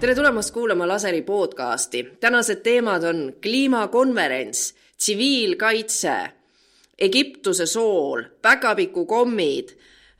[0.00, 2.02] tere tulemast kuulama Laseri podcasti.
[2.20, 6.16] tänased teemad on kliimakonverents, tsiviilkaitse,
[6.98, 9.68] Egiptuse sool, päkapikukommid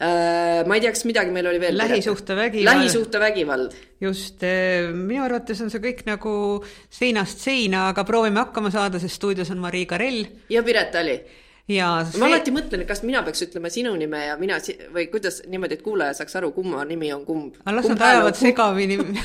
[0.00, 0.66] äh,.
[0.66, 1.76] ma ei tea, kas midagi meil oli veel.
[1.78, 2.64] lähisuhtevägivald.
[2.64, 3.72] lähisuhtevägivald.
[4.00, 9.21] just, äh, minu arvates on see kõik nagu seinast seina, aga proovime hakkama saada, sest
[9.21, 10.24] stuudios on Marii Karell.
[10.49, 11.21] ja Piret Ali
[11.69, 12.21] ja see...
[12.22, 15.40] ma alati mõtlen, et kas mina peaks ütlema sinu nime ja mina si või kuidas
[15.51, 17.56] niimoodi, et kuulaja saaks aru, kumma nimi on kumb.
[17.65, 19.19] aga las nad ajavad segamini kumb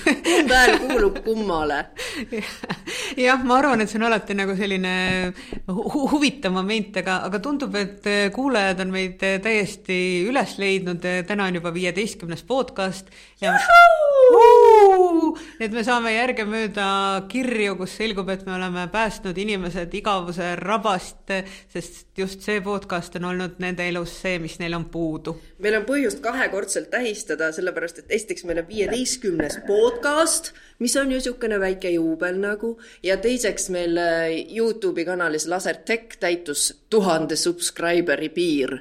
[0.50, 1.84] hääl kuulub kummale?
[3.26, 4.94] Jah, ma arvan, et see on alati nagu selline
[5.67, 11.62] hu huvitav moment, aga, aga tundub, et kuulajad on meid täiesti üles leidnud, täna on
[11.62, 13.12] juba viieteistkümnes podcast
[13.42, 13.53] ja
[15.62, 16.88] et me saame järgemööda
[17.31, 21.34] kirju, kus selgub, et me oleme päästnud inimesed igavuse rabast,
[21.73, 25.35] sest just see podcast on olnud nende elus see, mis neil on puudu.
[25.59, 31.20] meil on põhjust kahekordselt tähistada, sellepärast et esiteks meil on viieteistkümnes podcast, mis on ju
[31.20, 38.80] niisugune väike juubel nagu, ja teiseks meil äh, Youtube'i kanalis Lasertech täitus tuhande subscriber'i piir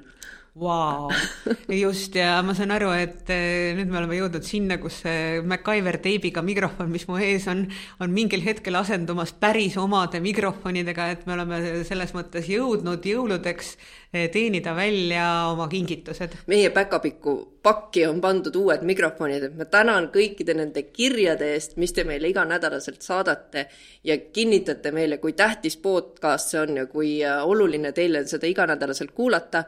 [0.59, 1.06] Vau,
[1.69, 6.01] just ja ma saan aru, et eh, nüüd me oleme jõudnud sinna, kus see MacGyver
[6.03, 7.62] teibiga mikrofon, mis mu ees on,
[8.03, 13.69] on mingil hetkel asendumas päris omade mikrofonidega, et me oleme selles mõttes jõudnud jõuludeks
[14.11, 16.34] eh, teenida välja oma kingitused.
[16.51, 21.95] meie päkapikku pakki on pandud uued mikrofonid, et ma tänan kõikide nende kirjade eest, mis
[21.95, 23.69] te meile iganädalaselt saadate
[24.03, 28.51] ja kinnitate meile, kui tähtis podcast see on ja kui äh, oluline teile on seda
[28.51, 29.62] iganädalaselt kuulata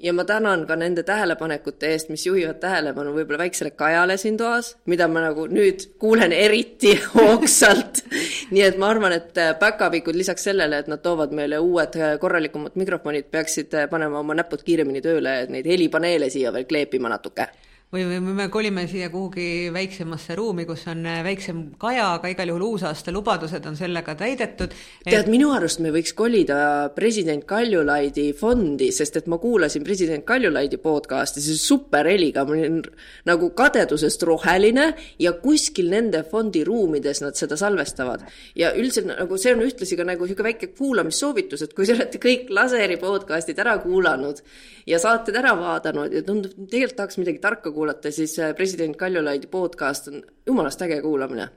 [0.00, 4.74] ja ma tänan ka nende tähelepanekute eest, mis juhivad tähelepanu võib-olla väiksele kajale siin toas,
[4.86, 8.04] mida ma nagu nüüd kuulen eriti hoogsalt.
[8.50, 12.14] nii et ma arvan, et äh, päkapikud lisaks sellele, et nad toovad meile uued äh,
[12.20, 17.12] korralikumad mikrofonid, peaksid äh, panema oma näpud kiiremini tööle, et neid helipaneele siia veel kleepima
[17.12, 17.50] natuke
[17.92, 22.52] või, või me kolime siia kuhugi väiksemasse ruumi, kus on äh, väiksem kaja, aga igal
[22.52, 25.08] juhul uusaasta lubadused on sellega täidetud et....
[25.08, 26.60] tead, minu arust me võiks kolida
[26.94, 32.80] president Kaljulaidi fondi, sest et ma kuulasin president Kaljulaidi podcast'i, see super heliga, ma olin
[33.28, 38.22] nagu kadedusest roheline ja kuskil nende fondi ruumides nad seda salvestavad.
[38.54, 42.22] ja üldse nagu see on ühtlasi ka nagu niisugune väike kuulamissoovitus, et kui te olete
[42.22, 44.38] kõik laseri podcast'id ära kuulanud
[44.86, 48.96] ja saated ära vaadanud ja tundub, tegelikult tahaks midagi tarka kuulata, kuulata, siis äh, president
[48.96, 51.48] Kaljulaidi podcast on jumalast äge kuulamine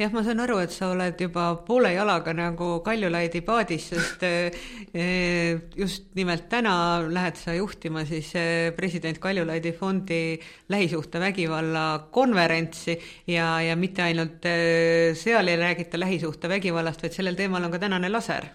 [0.00, 4.56] jah, ma saan aru, et sa oled juba poole jalaga nagu Kaljulaidi paadis, sest äh,
[4.98, 6.74] äh, just nimelt täna
[7.06, 8.32] lähed sa juhtima siis
[8.74, 10.40] president Kaljulaidi fondi
[10.74, 12.98] lähisuhtevägivalla konverentsi
[13.30, 14.48] ja, ja mitte ainult
[15.22, 18.50] seal ei räägita lähisuhtevägivallast, vaid sellel teemal on ka tänane laser.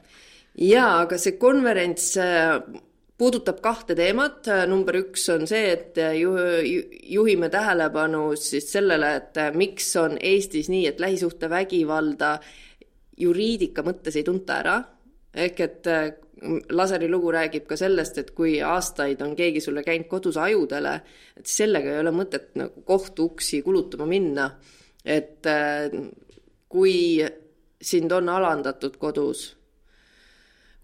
[0.58, 2.18] jaa, aga see konverents
[3.18, 5.98] puudutab kahte teemat, number üks on see, et
[7.10, 12.36] juhime tähelepanu siis sellele, et miks on Eestis nii, et lähisuhtevägivalda
[13.18, 14.78] juriidika mõttes ei tunta ära,
[15.34, 15.92] ehk et
[16.70, 20.92] Laseri lugu räägib ka sellest, et kui aastaid on keegi sulle käinud kodus ajudele,
[21.34, 24.52] et sellega ei ole mõtet nagu kohtuuksi kulutama minna.
[25.06, 25.48] et
[26.70, 27.26] kui
[27.82, 29.57] sind on alandatud kodus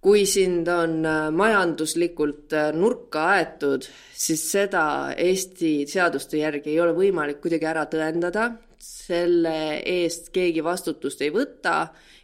[0.03, 3.85] kui sind on äh, majanduslikult äh, nurka aetud,
[4.19, 4.85] siis seda
[5.17, 8.49] Eesti seaduste järgi ei ole võimalik kuidagi ära tõendada,
[8.83, 11.77] selle eest keegi vastutust ei võta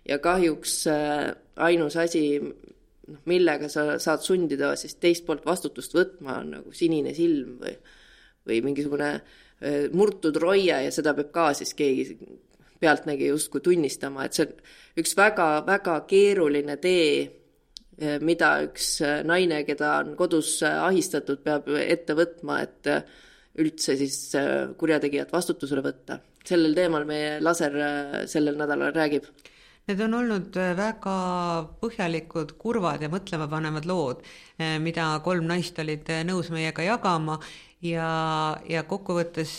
[0.07, 1.29] ja kahjuks äh,
[1.69, 7.15] ainus asi, noh, millega sa saad sundida siis teist poolt vastutust võtma, on nagu sinine
[7.15, 7.77] silm või,
[8.47, 9.13] või mingisugune
[9.91, 12.13] murtud roie ja seda peab ka siis keegi
[12.79, 17.38] pealtnägija justkui tunnistama, et see on üks väga-väga keeruline tee
[18.23, 22.89] mida üks eh, naine, keda on kodus eh, ahistatud, peab ette võtma, et
[23.59, 24.17] üldse siis
[24.79, 26.19] kurjategijat vastutusele võtta.
[26.49, 27.73] sellel teemal meie laser
[28.29, 29.25] sellel nädalal räägib.
[29.89, 31.15] Need on olnud väga
[31.81, 34.21] põhjalikud, kurvad ja mõtlemapanevad lood,
[34.79, 37.39] mida kolm naist olid nõus meiega jagama
[37.81, 38.09] ja,
[38.69, 39.57] ja kokkuvõttes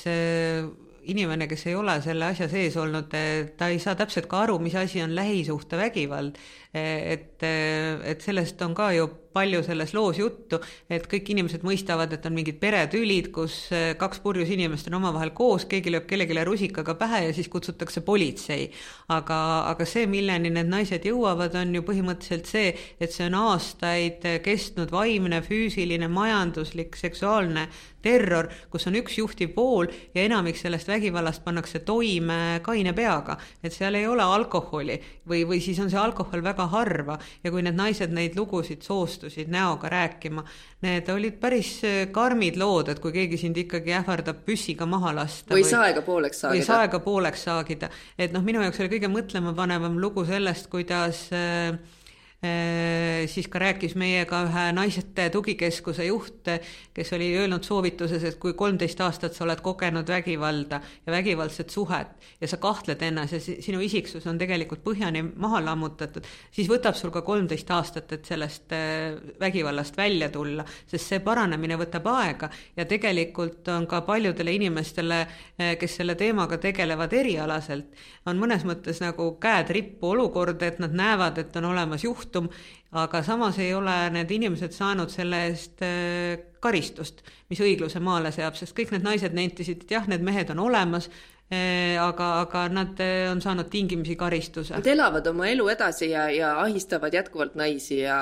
[1.11, 3.11] inimene, kes ei ole selle asja sees olnud,
[3.57, 6.39] ta ei saa täpselt ka aru, mis asi on lähisuhtevägivald.
[6.73, 10.61] et, et sellest on ka ju palju selles loos juttu,
[10.91, 15.33] et kõik inimesed mõistavad, et on mingid peretülid, kus eh, kaks purjus inimest on omavahel
[15.37, 18.71] koos, keegi lööb kellelegi rusikaga pähe ja siis kutsutakse politsei.
[19.09, 19.39] aga,
[19.71, 24.91] aga see, milleni need naised jõuavad, on ju põhimõtteliselt see, et see on aastaid kestnud
[24.95, 27.69] vaimne, füüsiline, majanduslik, seksuaalne
[28.03, 33.37] terror, kus on üks juhtiv pool ja enamik sellest vägivallast pannakse toime kaine peaga.
[33.63, 37.63] et seal ei ole alkoholi või, või siis on see alkohol väga harva ja kui
[37.63, 38.83] need naised neid lugusid
[39.21, 40.45] soostusid näoga rääkima,
[40.83, 41.81] need olid päris
[42.13, 45.55] karmid lood, et kui keegi sind ikkagi ähvardab püssiga maha lasta.
[45.55, 46.57] või saega pooleks saagida.
[46.57, 51.77] või saega pooleks saagida, et noh, minu jaoks oli kõige mõtlemapanevam lugu sellest, kuidas äh,
[51.77, 52.00] Äh,
[52.41, 56.49] siis ka rääkis meiega ühe naiste tugikeskuse juht,
[56.97, 62.15] kes oli öelnud soovituses, et kui kolmteist aastat sa oled kogenud vägivalda ja vägivaldset suhet
[62.41, 67.13] ja sa kahtled ennas ja sinu isiksus on tegelikult põhjani maha lammutatud, siis võtab sul
[67.13, 72.87] ka kolmteist aastat, et sellest äh, vägivallast välja tulla, sest see paranemine võtab aega ja
[72.89, 75.21] tegelikult on ka paljudele inimestele,
[75.61, 77.93] äh, kes selle teemaga tegelevad erialaselt,
[78.27, 82.49] on mõnes mõttes nagu käed rippu olukord, et nad näevad, et on olemas juht, juhtum,
[82.93, 88.57] aga samas ei ole need inimesed saanud selle eest äh, karistust, mis õigluse maale seab,
[88.59, 91.11] sest kõik need naised nentisid, et jah, need mehed on olemas,
[91.51, 94.75] äh, aga, aga nad äh, on saanud tingimisi karistuse.
[94.77, 98.21] Nad elavad oma elu edasi ja, ja ahistavad jätkuvalt naisi ja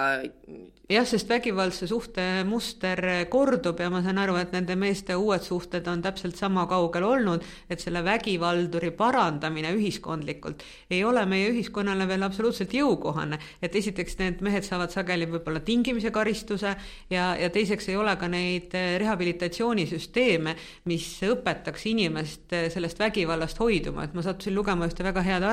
[0.88, 5.86] jah, sest vägivaldse suhte muster kordub ja ma saan aru, et nende meeste uued suhted
[5.90, 12.24] on täpselt sama kaugel olnud, et selle vägivalduri parandamine ühiskondlikult ei ole meie ühiskonnale veel
[12.24, 13.38] absoluutselt jõukohane.
[13.62, 16.74] et esiteks need mehed saavad sageli võib-olla tingimisi karistuse
[17.10, 20.56] ja, ja teiseks ei ole ka neid rehabilitatsioonisüsteeme,
[20.88, 25.44] mis õpetaks inimest sellest vägivallast hoiduma, et ma sattusin lugema ühte väga head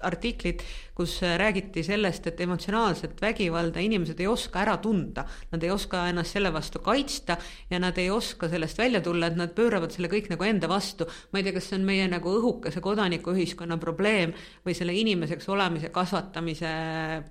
[0.00, 0.62] arvamusartiklit,
[0.94, 6.32] kus räägiti sellest, et emotsionaalset vägivalda inimesed ei oska ära tunda, nad ei oska ennast
[6.32, 7.36] selle vastu kaitsta
[7.70, 11.06] ja nad ei oska sellest välja tulla, et nad pööravad selle kõik nagu enda vastu.
[11.32, 14.32] ma ei tea, kas see on meie nagu õhukese kodanikuühiskonna probleem
[14.64, 16.68] või selle inimeseks olemise kasvatamise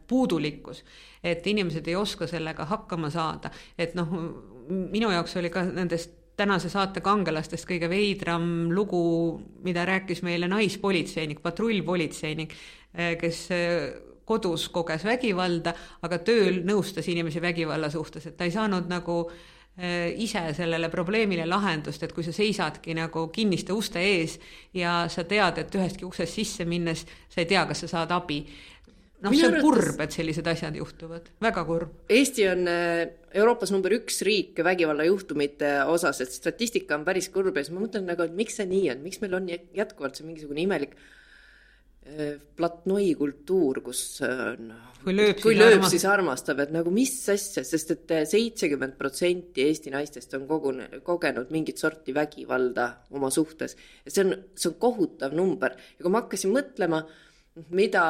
[0.08, 0.84] puudulikkus,
[1.24, 4.10] et inimesed ei oska sellega hakkama saada, et noh,
[4.70, 9.02] minu jaoks oli ka nendest tänase saate kangelastest kõige veidram lugu,
[9.64, 12.54] mida rääkis meile naispolitseinik, patrullpolitseinik,
[13.22, 13.40] kes
[14.26, 15.74] kodus koges vägivalda,
[16.04, 19.46] aga tööl nõustas inimesi vägivalla suhtes, et ta ei saanud nagu äh,
[20.18, 24.40] ise sellele probleemile lahendust, et kui sa seisadki nagu kinniste uste ees
[24.74, 28.42] ja sa tead, et ühestki uksest sisse minnes sa ei tea, kas sa saad abi.
[29.24, 31.98] Noh, see on kurb, et sellised asjad juhtuvad, väga kurb.
[32.12, 33.02] Eesti on äh,
[33.36, 38.08] Euroopas number üks riik vägivallajuhtumite osas, et statistika on päris kurb ja siis ma mõtlen
[38.10, 40.98] nagu, et miks see nii on, miks meil on jätkuvalt see mingisugune imelik
[42.56, 45.94] platnoi kultuur, kus noh, kui lööb, kui siis, lööb armastab.
[45.96, 51.50] siis armastab, et nagu mis asja, sest et seitsekümmend protsenti Eesti naistest on kogune, kogenud
[51.54, 53.74] mingit sorti vägivalda oma suhtes.
[54.06, 57.02] ja see on, see on kohutav number ja kui ma hakkasin mõtlema,
[57.74, 58.06] mida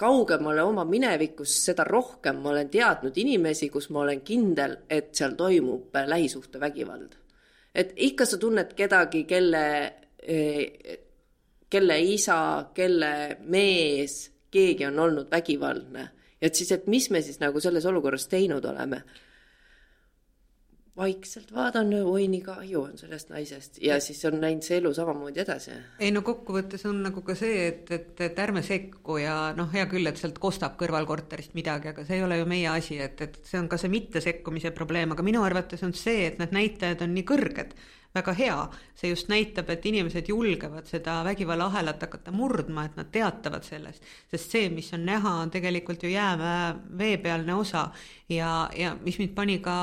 [0.00, 5.36] kaugemale oma minevikust, seda rohkem ma olen teadnud inimesi, kus ma olen kindel, et seal
[5.36, 7.16] toimub lähisuhtevägivald.
[7.74, 9.66] et ikka sa tunned kedagi, kelle
[11.70, 13.12] kelle isa, kelle
[13.46, 16.08] mees, keegi on olnud vägivaldne.
[16.42, 19.02] et siis, et mis me siis nagu selles olukorras teinud oleme.
[20.96, 23.78] Vaikselt vaatan, oi nii kahju on sellest naisest.
[23.82, 25.76] Ja siis on läinud see elu samamoodi edasi.
[25.98, 29.86] ei no kokkuvõttes on nagu ka see, et, et, et ärme sekku ja noh, hea
[29.90, 33.40] küll, et sealt kostab kõrvalkorterist midagi, aga see ei ole ju meie asi, et, et
[33.46, 37.14] see on ka see mittesekkumise probleem, aga minu arvates on see, et need näitajad on
[37.16, 37.78] nii kõrged
[38.14, 38.56] väga hea,
[38.98, 44.56] see just näitab, et inimesed julgevad seda vägivallaahelat hakata murdma, et nad teatavad sellest, sest
[44.56, 47.88] see, mis on näha, on tegelikult ju jäämäe veepealne osa.
[48.28, 49.76] Ja, ja mis mind pani ka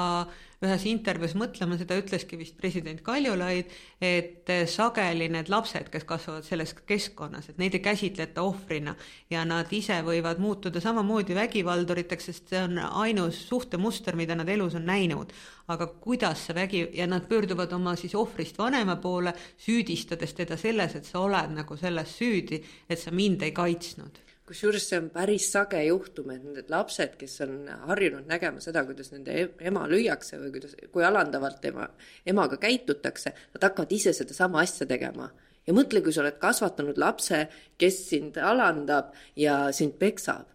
[0.65, 3.69] ühes intervjuus mõtlema, seda ütleski vist president Kaljulaid,
[4.01, 8.95] et sageli need lapsed, kes kasvavad selles keskkonnas, et neid ei käsitleta ohvrina
[9.30, 14.78] ja nad ise võivad muutuda samamoodi vägivalduriteks, sest see on ainus suhtemuster, mida nad elus
[14.80, 15.33] on näinud.
[15.68, 20.95] aga kuidas see vägi ja nad pöörduvad oma siis ohvrist vanema poole, süüdistades teda selles,
[20.95, 25.49] et sa oled nagu selles süüdi, et sa mind ei kaitsnud kusjuures see on päris
[25.51, 30.54] sage juhtum, et need lapsed, kes on harjunud nägema seda, kuidas nende ema lüüakse või
[30.56, 31.89] kuidas, kui alandavalt ema,
[32.27, 35.30] emaga käitutakse, nad hakkavad ise sedasama asja tegema.
[35.68, 37.42] ja mõtle, kui sa oled kasvatanud lapse,
[37.77, 40.47] kes sind alandab ja sind peksab.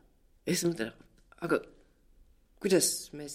[0.46, 0.92] ja siis mõtled,
[1.44, 1.60] aga
[2.62, 3.28] kuidas me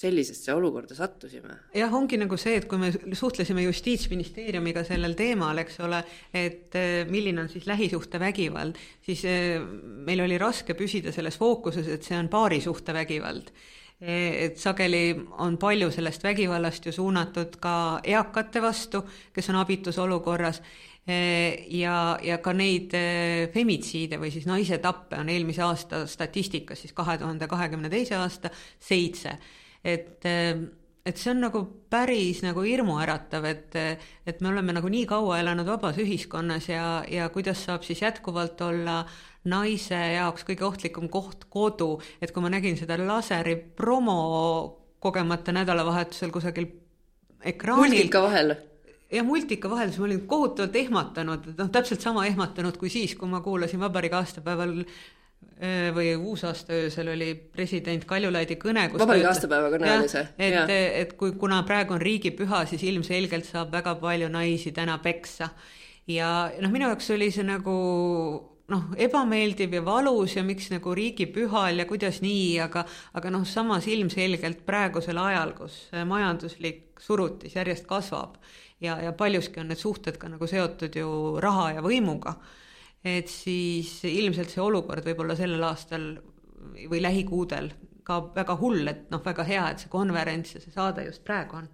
[0.00, 1.56] sellisesse olukorda sattusime.
[1.76, 6.00] jah, ongi nagu see, et kui me suhtlesime Justiitsministeeriumiga sellel teemal, eks ole,
[6.32, 9.58] et eh, milline on siis lähisuhtevägivald, siis eh,
[10.06, 13.52] meil oli raske püsida selles fookuses, et see on paarisuhtevägivald
[14.00, 15.04] eh, et sageli
[15.44, 19.04] on palju sellest vägivallast ju suunatud ka eakate vastu,
[19.36, 20.62] kes on abitus olukorras
[21.10, 22.92] ja, ja ka neid
[23.50, 28.52] femitsiide või siis naise tappe on eelmise aasta statistikas siis kahe tuhande kahekümne teise aasta
[28.78, 29.32] seitse
[29.84, 30.68] et äh,
[31.06, 33.76] et see on nagu päris nagu hirmuäratav, et,
[34.28, 38.60] et me oleme nagu nii kaua elanud vabas ühiskonnas ja, ja kuidas saab siis jätkuvalt
[38.66, 39.02] olla
[39.50, 44.18] naise jaoks kõige ohtlikum koht kodu, et kui ma nägin seda laseri promo
[45.00, 46.68] kogemata nädalavahetusel kusagil
[47.40, 47.88] ekraanil.
[47.88, 48.54] multika vahel
[49.10, 53.28] ja multika vahel, siis ma olin kohutavalt ehmatanud, noh, täpselt sama ehmatanud kui siis, kui
[53.28, 54.76] ma kuulasin vabariigi aastapäeval
[55.94, 58.86] või uusaasta öösel oli president Kaljulaidi kõne.
[58.92, 60.22] vabariigi aastapäeva kõne oli see.
[60.40, 65.50] et, et kui, kuna praegu on riigipüha, siis ilmselgelt saab väga palju naisi täna peksa.
[66.08, 66.30] ja
[66.60, 67.76] noh, minu jaoks oli see nagu
[68.70, 72.86] noh, ebameeldiv ja valus ja miks nagu riigipühal ja kuidas nii, aga,
[73.18, 78.38] aga noh, samas ilmselgelt praegusel ajal, kus majanduslik surutis järjest kasvab
[78.80, 81.10] ja, ja paljuski on need suhted ka nagu seotud ju
[81.42, 82.36] raha ja võimuga
[83.04, 86.10] et siis ilmselt see olukord võib olla sellel aastal
[86.90, 87.70] või lähikuudel
[88.04, 91.60] ka väga hull, et noh, väga hea, et see konverents ja see saade just praegu
[91.60, 91.68] on.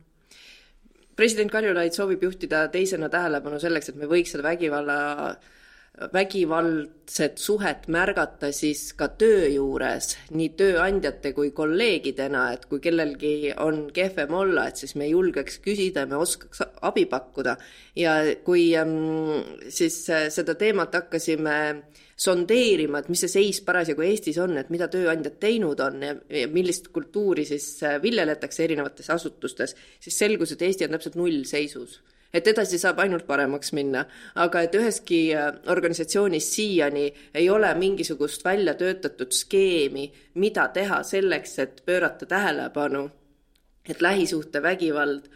[1.16, 4.98] President Kaljulaid soovib juhtida teisena tähelepanu selleks, et me võiks seda vägivalla
[6.12, 13.86] vägivaldset suhet märgata siis ka töö juures, nii tööandjate kui kolleegidena, et kui kellelgi on
[13.96, 17.56] kehvem olla, et siis me julgeks küsida me oskaks abi pakkuda.
[17.96, 18.92] ja kui ähm,
[19.68, 21.56] siis äh, seda teemat hakkasime
[22.16, 26.48] sondeerima, et mis see seis parasjagu Eestis on, et mida tööandjad teinud on ja, ja
[26.52, 32.02] millist kultuuri siis äh, viljeletakse erinevates asutustes, siis selgus, et Eesti on täpselt nullseisus
[32.36, 34.04] et edasi saab ainult paremaks minna,
[34.42, 40.10] aga et üheski äh, organisatsioonis siiani ei ole mingisugust välja töötatud skeemi,
[40.42, 43.06] mida teha selleks, et pöörata tähelepanu,
[43.88, 45.30] et lähisuhtevägivald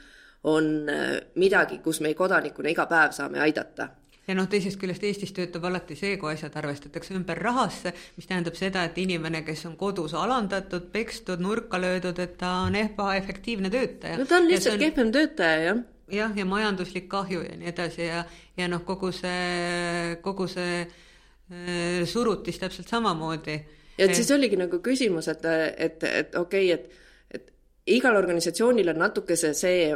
[0.45, 3.89] on äh, midagi, kus me kodanikuna iga päev saame aidata.
[4.29, 8.55] Ja noh, teisest küljest Eestis töötab alati see, kui asjad arvestatakse ümber rahasse, mis tähendab
[8.55, 14.21] seda, et inimene, kes on kodus alandatud, pekstud, nurka löödud, et ta on ebaefektiivne töötaja.
[14.21, 14.85] no ta on lihtsalt on...
[14.85, 15.81] kehvem töötaja, jah
[16.13, 18.25] jah, ja majanduslik kahju ja nii edasi ja,
[18.57, 23.59] ja noh, kogu see, kogu see äh, surutis täpselt samamoodi.
[23.99, 25.45] ja et siis oligi nagu küsimus, et,
[25.77, 27.53] et, et okei okay,, et, et
[27.99, 29.93] igal organisatsioonil on natukese see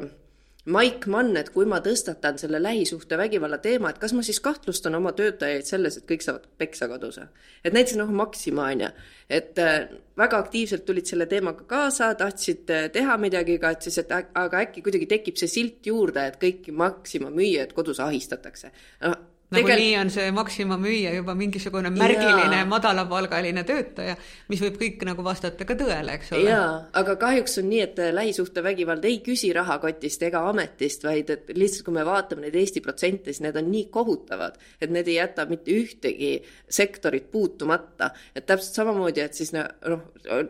[0.64, 5.12] Maik Mann, et kui ma tõstatan selle lähisuhtevägivalla teema, et kas ma siis kahtlustan oma
[5.12, 7.18] töötajaid selles, et kõik saavad peksa kodus.
[7.64, 8.88] et näiteks noh, Maxima on ju,
[9.28, 13.98] et äh, väga aktiivselt tulid selle teemaga kaasa, tahtsid äh, teha midagi ka, et siis,
[13.98, 18.72] et aga äkki kuidagi tekib see silt juurde, et kõiki Maxima müüjaid kodus ahistatakse.
[19.04, 20.00] noh nagunii Tegel...
[20.00, 22.68] on see Maxima müüja juba mingisugune märgiline jaa.
[22.68, 24.16] madalapalgaline töötaja,
[24.52, 26.50] mis võib kõik nagu vastata ka tõele, eks ole.
[26.50, 26.68] jaa,
[27.00, 31.96] aga kahjuks on nii, et lähisuhtevägivald ei küsi rahakotist ega ametist, vaid et lihtsalt, kui
[31.96, 35.74] me vaatame neid Eesti protsente, siis need on nii kohutavad, et need ei jäta mitte
[35.74, 36.34] ühtegi
[36.68, 38.10] sektorit puutumata.
[38.34, 40.00] et täpselt samamoodi, et siis noh,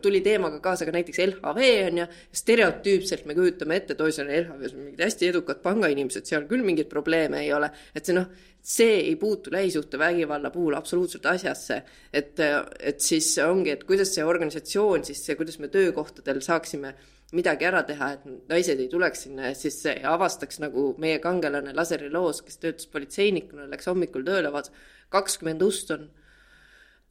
[0.03, 4.31] tuli teemaga kaasa ka näiteks LHV on ju, stereotüüpselt me kujutame ette, et oi, seal
[4.31, 8.29] LHV-s on mingid hästi edukad pangainimesed, seal küll mingeid probleeme ei ole, et see noh,
[8.65, 11.83] see ei puutu lähisuhtevägivalla puhul absoluutselt asjasse.
[12.13, 12.41] et,
[12.81, 16.95] et siis ongi, et kuidas see organisatsioon siis, kuidas me töökohtadel saaksime
[17.33, 22.09] midagi ära teha, et naised ei tuleks sinna ja siis avastaks nagu meie kangelane Laseri
[22.13, 24.73] loos, kes töötas politseinikuna, läks hommikul tööle, vaatas
[25.13, 26.09] kakskümmend ust on,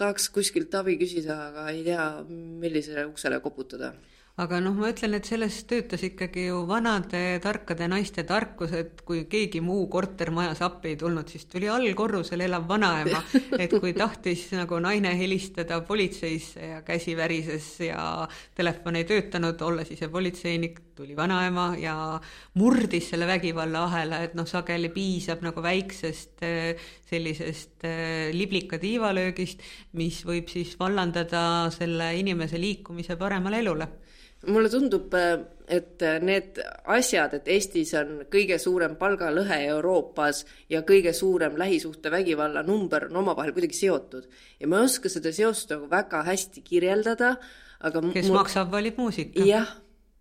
[0.01, 2.07] tahaks kuskilt abi küsida, aga ei tea,
[2.63, 3.93] millisele uksele koputada
[4.41, 9.27] aga noh, ma ütlen, et selles töötas ikkagi ju vanade tarkade naiste tarkus, et kui
[9.29, 13.21] keegi muu kortermajas appi ei tulnud, siis tuli allkorrusel elav vanaema,
[13.61, 18.25] et kui tahtis nagu naine helistada politseisse ja käsi värises ja
[18.57, 21.95] telefon ei töötanud, olles ise politseinik, tuli vanaema ja
[22.57, 26.41] murdis selle vägivallaahela, et noh, sageli piisab nagu väiksest
[27.09, 27.85] sellisest
[28.33, 29.61] liblika tiivalöögist,
[29.97, 33.89] mis võib siis vallandada selle inimese liikumise paremale elule
[34.47, 35.13] mulle tundub,
[35.67, 36.59] et need
[36.91, 43.53] asjad, et Eestis on kõige suurem palgalõhe Euroopas ja kõige suurem lähisuhtevägivalla number on omavahel
[43.55, 44.27] kuidagi seotud.
[44.59, 47.37] ja ma ei oska seda seost nagu väga hästi kirjeldada,
[47.79, 48.41] aga kes mul...
[48.41, 49.45] maksab, valib muusika.
[49.47, 49.71] jah,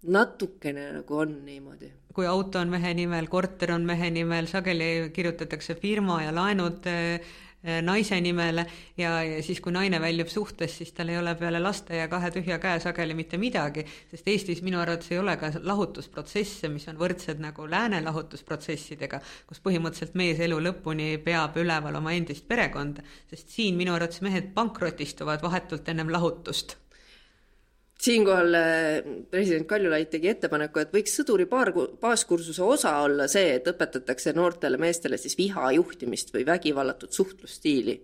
[0.02, 5.74] natukene nagu on niimoodi kui auto on mehe nimel, korter on mehe nimel, sageli kirjutatakse
[5.80, 7.20] firma ja laenud Äh,
[7.62, 8.64] naise nimele
[8.98, 12.32] ja, ja siis, kui naine väljub suhtest, siis tal ei ole peale laste ja kahe
[12.34, 16.98] tühja käe sageli mitte midagi, sest Eestis minu arvates ei ole ka lahutusprotsesse, mis on
[16.98, 23.54] võrdsed nagu lääne lahutusprotsessidega, kus põhimõtteliselt mees elu lõpuni peab üleval oma endist perekonda, sest
[23.54, 26.81] siin minu arvates mehed pankrotistuvad vahetult ennem lahutust
[28.02, 33.68] siinkohal äh, president Kaljulaid tegi ettepaneku, et võiks sõduri paar, baaskursuse osa olla see, et
[33.70, 37.98] õpetatakse noortele meestele siis viha juhtimist või vägivallatut suhtlusstiili.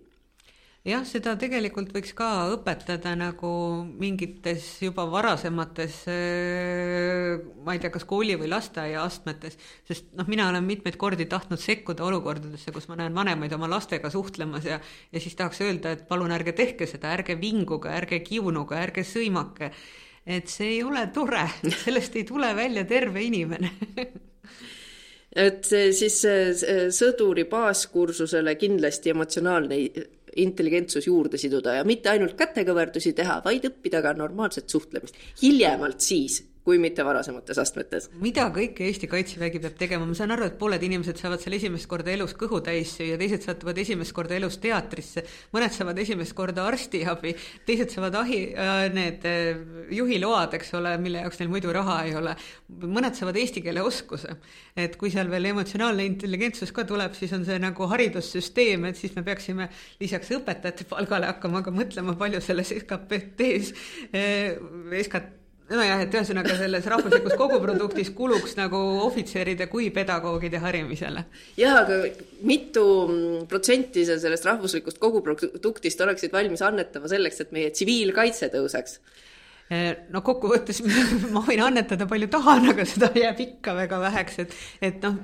[0.87, 3.49] Jah, seda tegelikult võiks ka õpetada nagu
[3.99, 9.57] mingites juba varasemates, äh, ma ei tea, kas kooli või lasteaia astmetes,
[9.87, 14.11] sest noh, mina olen mitmeid kordi tahtnud sekkuda olukordadesse, kus ma näen vanemaid oma lastega
[14.13, 18.79] suhtlemas ja ja siis tahaks öelda, et palun ärge tehke seda, ärge vinguge, ärge kiunuge,
[18.79, 19.73] ärge sõimake.
[20.25, 21.47] et see ei ole tore,
[21.83, 23.73] sellest ei tule välja terve inimene
[25.45, 26.21] et siis
[26.95, 29.77] sõduri baaskursusele kindlasti emotsionaalne
[30.35, 35.15] intelligentsus juurde siduda ja mitte ainult kätekõverdusi teha, vaid õppida ka normaalset suhtlemist.
[35.41, 38.09] hiljemalt siis, kui mitte varasemates astmetes.
[38.19, 41.87] mida kõike Eesti Kaitsevägi peab tegema, ma saan aru, et pooled inimesed saavad seal esimest
[41.89, 45.23] korda elus kõhu täis süüa, teised satuvad esimest korda elus teatrisse,
[45.55, 47.33] mõned saavad esimest korda arstiabi,
[47.67, 49.63] teised saavad ahi äh,, need äh,
[49.95, 52.35] juhiload, eks ole, mille jaoks neil muidu raha ei ole.
[52.83, 54.35] mõned saavad eesti keele oskuse.
[54.75, 59.15] et kui seal veel emotsionaalne intelligentsus ka tuleb, siis on see nagu haridussüsteem, et siis
[59.15, 63.73] me peaksime lisaks õpetajate palgale hakkama ka mõtlema, palju selles SKP-s
[64.13, 64.59] äh,,
[65.01, 65.38] SKT
[65.69, 71.25] nojah, et ühesõnaga selles rahvuslikus koguproduktis kuluks nagu ohvitseride kui pedagoogide harimisele.
[71.59, 72.01] jah, aga
[72.49, 72.85] mitu
[73.49, 78.99] protsenti sa sellest rahvuslikust koguproduktist oleksid valmis annetama selleks, et meie tsiviilkaitse tõuseks?
[79.69, 80.81] Eh, no kokkuvõttes
[81.35, 84.55] ma võin annetada palju tahan, aga seda jääb ikka väga väheks, et,
[84.89, 85.19] et noh,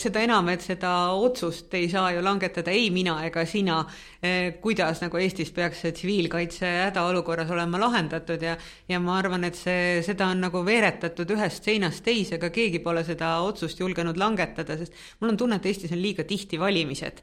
[0.00, 3.80] seda enam, et seda otsust ei saa ju langetada ei mina ega sina,
[4.22, 8.56] eh, kuidas nagu Eestis peaks see tsiviilkaitse hädaolukorras olema lahendatud ja
[8.88, 13.04] ja ma arvan, et see, seda on nagu veeretatud ühest seinast teise, aga keegi pole
[13.04, 17.22] seda otsust julgenud langetada, sest mul on tunne, et Eestis on liiga tihti valimised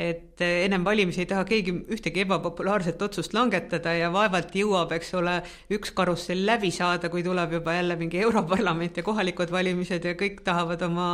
[0.00, 5.12] et eh, ennem valimisi ei taha keegi ühtegi ebapopulaarset otsust langetada ja vaevalt jõuab, eks
[5.18, 5.34] ole,
[5.76, 10.40] üks karussell läbi saada, kui tuleb juba jälle mingi Europarlament ja kohalikud valimised ja kõik
[10.46, 11.10] tahavad oma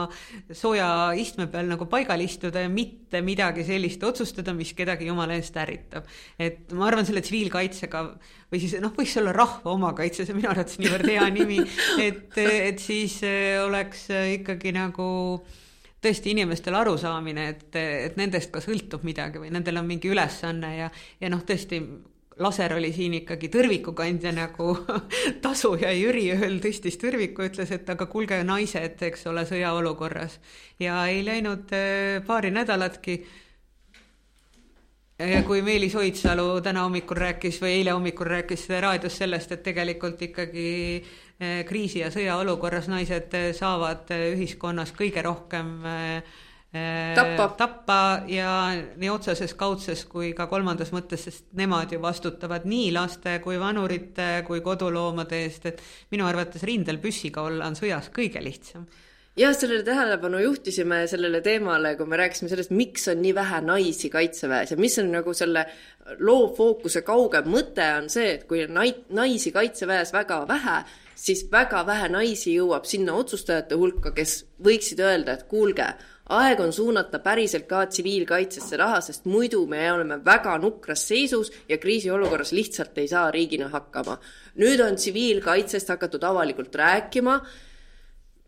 [0.55, 0.88] sooja
[1.19, 6.07] istme peal nagu paigal istuda ja mitte midagi sellist otsustada, mis kedagi jumala eest ärritab.
[6.38, 8.07] et ma arvan, selle tsiviilkaitsega
[8.52, 11.59] või siis noh, võiks olla rahva omakaitse, see on minu arvates niivõrd hea nimi,
[12.07, 14.07] et, et siis eh, oleks
[14.38, 15.07] ikkagi nagu
[16.03, 20.91] tõesti inimestel arusaamine, et, et nendest ka sõltub midagi või nendel on mingi ülesanne ja,
[21.21, 21.81] ja noh, tõesti
[22.43, 24.75] laser oli siin ikkagi tõrvikukandja nagu
[25.45, 30.38] tasu ja Jüri ööl tõstis tõrviku, ütles, et aga kuulge, naised, eks ole, sõjaolukorras.
[30.83, 33.23] ja ei läinud äh, paari nädalatki
[35.19, 40.23] ja kui Meelis Oidsalu täna hommikul rääkis või eile hommikul rääkis raadios sellest, et tegelikult
[40.29, 40.67] ikkagi
[41.41, 45.79] eh, kriisi- ja sõjaolukorras naised eh, saavad eh, ühiskonnas kõige rohkem
[47.15, 47.49] tappa.
[47.57, 47.99] tappa
[48.29, 48.50] ja
[49.00, 54.43] nii otseses, kaudses kui ka kolmandas mõttes, sest nemad ju vastutavad nii laste kui vanurite
[54.45, 55.81] kui koduloomade eest, et
[56.13, 58.85] minu arvates rindel püssiga olla on sõjas kõige lihtsam
[59.37, 64.11] jah, sellele tähelepanu juhtisime sellele teemale, kui me rääkisime sellest, miks on nii vähe naisi
[64.13, 65.67] kaitseväes ja mis on nagu selle
[66.19, 70.79] loovfookuse kaugem mõte, on see, et kui nai-, naisi kaitseväes väga vähe,
[71.17, 75.91] siis väga vähe naisi jõuab sinna otsustajate hulka, kes võiksid öelda, et kuulge,
[76.33, 81.79] aeg on suunata päriselt ka tsiviilkaitsesse raha, sest muidu me oleme väga nukras seisus ja
[81.79, 84.17] kriisiolukorras lihtsalt ei saa riigina hakkama.
[84.57, 87.41] nüüd on tsiviilkaitsest hakatud avalikult rääkima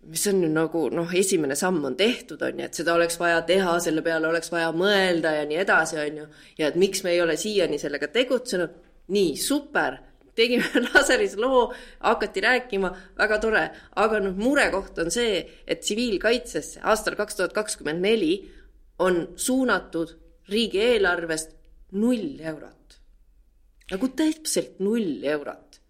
[0.08, 3.42] mis on ju nagu noh, esimene samm on tehtud, on ju, et seda oleks vaja
[3.48, 6.26] teha, selle peale oleks vaja mõelda ja nii edasi, on ju.
[6.60, 8.76] ja et miks me ei ole siiani sellega tegutsenud,
[9.14, 9.98] nii super,
[10.38, 11.66] tegime laseris loo,
[12.04, 13.64] hakati rääkima, väga tore,
[14.00, 18.32] aga noh, murekoht on see, et tsiviilkaitsesse aastal kaks tuhat kakskümmend neli
[19.04, 20.16] on suunatud
[20.48, 21.54] riigieelarvest
[22.00, 23.00] null eurot.
[23.90, 25.80] nagu täpselt null eurot.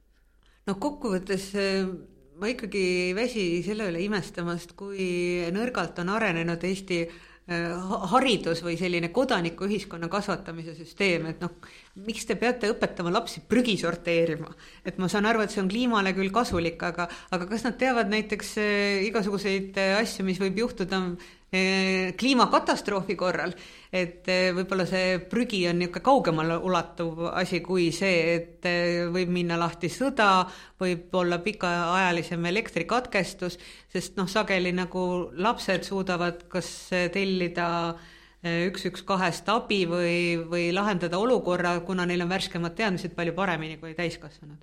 [0.66, 1.52] no kokkuvõttes
[2.38, 5.08] ma ikkagi ei väsi selle üle imestamast, kui
[5.54, 11.56] nõrgalt on arenenud Eesti äh, haridus või selline kodanikuühiskonna kasvatamise süsteem, et noh,
[12.06, 14.52] miks te peate õpetama lapsi prügi sorteerima?
[14.84, 18.12] et ma saan aru, et see on kliimale küll kasulik, aga, aga kas nad teavad
[18.12, 21.02] näiteks äh, igasuguseid äh, asju, mis võib juhtuda
[21.48, 23.54] kliimakatastroofi korral,
[23.88, 28.68] et võib-olla see prügi on niisugune kaugemale ulatuv asi kui see, et
[29.14, 30.44] võib minna lahti sõda,
[30.76, 33.56] võib olla pikaajalisem elektrikatkestus,
[33.88, 36.68] sest noh, sageli nagu lapsed suudavad kas
[37.16, 37.96] tellida
[38.44, 43.80] üks, üks kahest abi või, või lahendada olukorra, kuna neil on värskemad teadmised palju paremini
[43.80, 44.62] kui täiskasvanud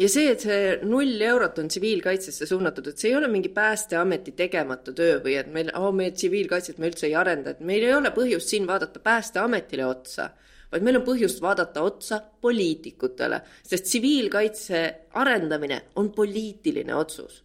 [0.00, 4.34] ja see, et see null eurot on tsiviilkaitsesse suunatud, et see ei ole mingi Päästeameti
[4.38, 7.94] tegemata töö või et meil oh,, meie tsiviilkaitset me üldse ei arenda, et meil ei
[7.94, 10.30] ole põhjust siin vaadata Päästeametile otsa,
[10.72, 14.82] vaid meil on põhjust vaadata otsa poliitikutele, sest tsiviilkaitse
[15.20, 17.42] arendamine on poliitiline otsus.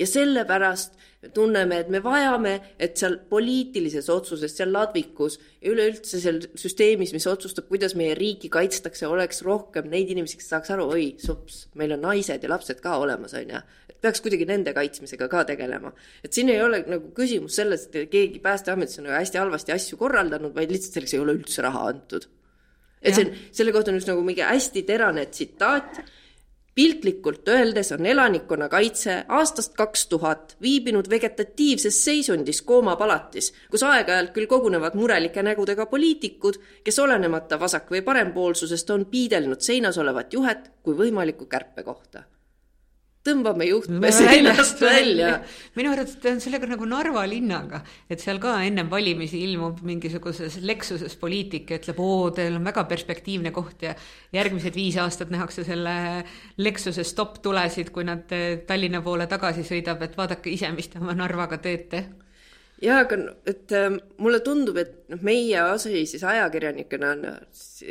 [0.00, 6.20] Ja sellepärast me tunneme, et me vajame, et seal poliitilises otsuses, seal ladvikus ja üleüldse
[6.22, 10.88] seal süsteemis, mis otsustab, kuidas meie riiki kaitstakse, oleks rohkem neid inimesi, kes saaks aru,
[10.94, 13.60] oi, sups, meil on naised ja lapsed ka olemas, on ju.
[13.92, 15.92] et peaks kuidagi nende kaitsmisega ka tegelema.
[16.24, 20.00] et siin ei ole nagu küsimus selles, et keegi Päästeametis on nagu hästi halvasti asju
[20.00, 22.30] korraldanud, vaid lihtsalt selleks ei ole üldse raha antud.
[23.02, 26.00] et see on, selle kohta on just nagu mingi hästi terane tsitaat
[26.74, 34.94] piltlikult öeldes on elanikkonnakaitse aastast kaks tuhat viibinud vegetatiivses seisundis koomapalatis, kus aeg-ajalt küll kogunevad
[34.94, 41.46] murelike nägudega poliitikud, kes olenemata vasak- või parempoolsusest on piidelnud seinas olevat juhet kui võimalikku
[41.46, 42.24] kärpekohta
[43.26, 45.32] tõmbame juhtme seinast välja.
[45.76, 51.16] minu arvates on sellega nagu Narva linnaga, et seal ka ennem valimisi ilmub mingisuguses Lexuses
[51.20, 53.94] poliitik ja ütleb, oo, teil on väga perspektiivne koht ja
[54.32, 56.24] järgmised viis aastat nähakse selle
[56.58, 58.24] Lexuse stopp-tulesid, kui nad
[58.66, 62.06] Tallinna poole tagasi sõidab, et vaadake ise, mis te oma Narvaga teete
[62.80, 63.90] jaa, aga et äh,
[64.22, 67.26] mulle tundub, et noh, meie asi siis ajakirjanikena on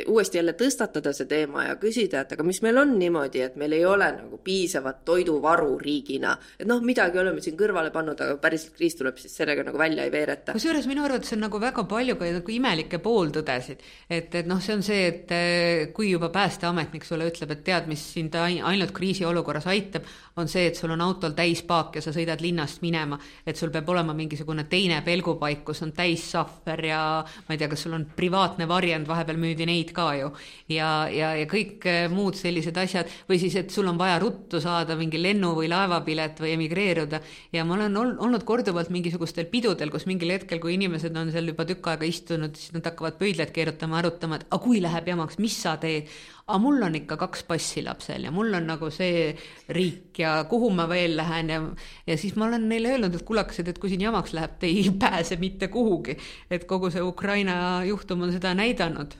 [0.07, 3.73] uuesti jälle tõstatada see teema ja küsida, et aga mis meil on niimoodi, et meil
[3.77, 6.35] ei ole nagu piisavat toiduvaru riigina.
[6.59, 10.05] et noh, midagi oleme siin kõrvale pannud, aga päriselt kriis tuleb siis sellega nagu välja
[10.05, 10.53] ei veereta.
[10.57, 13.85] kusjuures minu arvates on nagu väga palju ka nagu imelikke pooltõdesid.
[14.09, 17.89] et, et noh, see on see, et äh, kui juba päästeametnik sulle ütleb, et tead,
[17.91, 20.07] mis sind ainult kriisiolukorras aitab,
[20.39, 23.71] on see, et sul on autol täis paak ja sa sõidad linnast minema, et sul
[23.73, 27.01] peab olema mingisugune teine pelgupaik, kus on täis sahver ja
[27.47, 30.31] ma ei tea, kas sul on privaatne varjend, vahepeal müüdi neid ka ju.
[30.69, 34.61] ja, ja, ja kõik eh, muud sellised asjad või siis, et sul on vaja ruttu
[34.63, 37.21] saada mingi lennu- või laevapilet või emigreeruda.
[37.53, 41.51] ja ma olen ol, olnud korduvalt mingisugustel pidudel, kus mingil hetkel, kui inimesed on seal
[41.53, 45.39] juba tükk aega istunud, siis nad hakkavad pöidlaid keerutama, arutama, et aga kui läheb jamaks,
[45.41, 46.09] mis sa teed
[46.49, 49.29] aga mul on ikka kaks passi lapsel ja mul on nagu see
[49.75, 51.61] riik ja kuhu ma veel lähen ja,
[52.07, 54.89] ja siis ma olen neile öelnud, et kullakesed, et kui siin jamaks läheb, te ei
[55.03, 56.17] pääse mitte kuhugi.
[56.49, 59.13] et kogu see Ukraina juhtum on seda näidanud.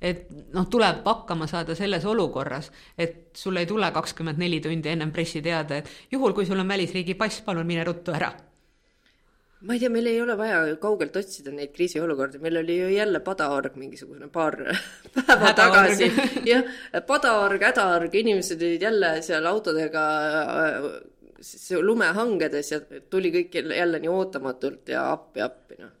[0.00, 2.68] et noh, tuleb hakkama saada selles olukorras,
[2.98, 7.14] et sul ei tule kakskümmend neli tundi ennem pressiteade, et juhul, kui sul on välisriigi
[7.14, 8.34] pass, palun mine ruttu ära
[9.60, 13.22] ma ei tea, meil ei ole vaja kaugelt otsida neid kriisiolukordi, meil oli ju jälle
[13.24, 14.58] padaorg mingisugune paar
[15.16, 16.10] päeva tagasi.
[16.44, 16.64] jah,
[17.08, 20.06] padaorg, hädaorg, inimesed olid jälle seal autodega
[21.80, 25.92] lumehangedes ja tuli kõik jälle nii ootamatult ja appi, appi, noh.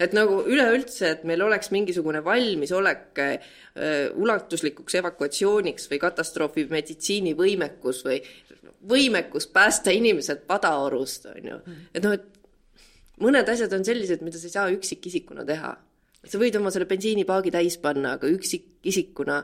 [0.00, 3.52] et nagu üleüldse, et meil oleks mingisugune valmisolek äh,
[4.16, 8.22] ulatuslikuks evakuatsiooniks või katastroofi meditsiinivõimekus või
[8.88, 11.64] võimekus päästa inimesed padaorust, on ju.
[11.92, 12.41] et noh, et
[13.22, 15.76] mõned asjad on sellised, mida sa ei saa üksikisikuna teha.
[16.22, 19.42] sa võid oma selle bensiinipaagi täis panna, aga üksikisikuna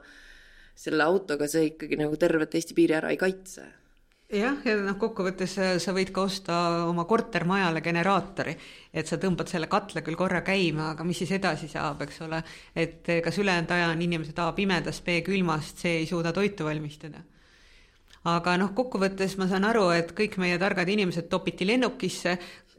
[0.78, 3.66] selle autoga sa ikkagi nagu tervet Eesti piiri ära ei kaitse
[4.28, 8.54] jah, ja noh, kokkuvõttes sa võid ka osta oma kortermajale generaatori,
[8.92, 12.42] et sa tõmbad selle katle küll korra käima, aga mis siis edasi saab, eks ole,
[12.76, 17.24] et kas ülejäänud aja on inimesed A pimedas, B külmast, C ei suuda toitu valmistada.
[18.28, 22.36] aga noh, kokkuvõttes ma saan aru, et kõik meie targad inimesed topiti lennukisse,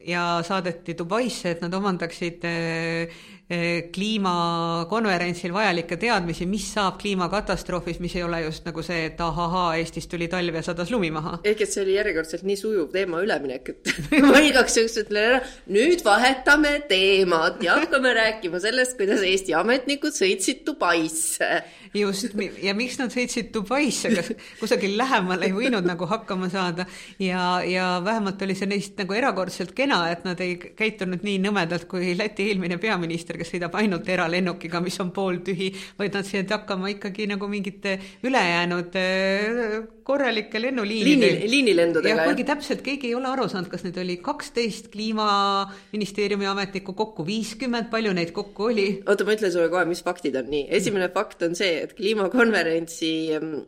[0.07, 3.17] ja saadeti Dubaisse, et nad omandaksid eh,
[3.49, 9.73] eh, kliimakonverentsil vajalikke teadmisi, mis saab kliimakatastroofis, mis ei ole just nagu see, et ahahaa,
[9.79, 11.39] Eestis tuli talv ja sadas lumi maha.
[11.43, 13.93] ehk et see oli järjekordselt nii sujuv teema üleminek, et
[14.29, 20.15] ma igaks juhuks ütlen ära, nüüd vahetame teemat ja hakkame rääkima sellest, kuidas Eesti ametnikud
[20.15, 21.63] sõitsid Dubaisse.
[21.93, 26.85] Just, ja miks nad sõitsid Dubaisse, kas kusagil lähemal ei võinud nagu hakkama saada
[27.21, 31.87] ja, ja vähemalt oli see neist nagu erakordselt kena et nad ei käitunud nii nõmedalt
[31.89, 36.91] kui Läti eelmine peaminister, kes sõidab ainult eralennukiga, mis on pooltühi, vaid nad said hakkama
[36.95, 42.25] ikkagi nagu mingite ülejäänud äh, korralike lennuliinide Liini, liinilendudega.
[42.29, 47.91] kuigi täpselt keegi ei ole aru saanud, kas neid oli kaksteist kliimaministeeriumi ametnikku kokku, viiskümmend,
[47.93, 48.87] palju neid kokku oli?
[49.05, 50.65] oota, ma ütlen sulle kohe, mis faktid on nii.
[50.79, 53.61] esimene fakt on see, et kliimakonverentsi mm,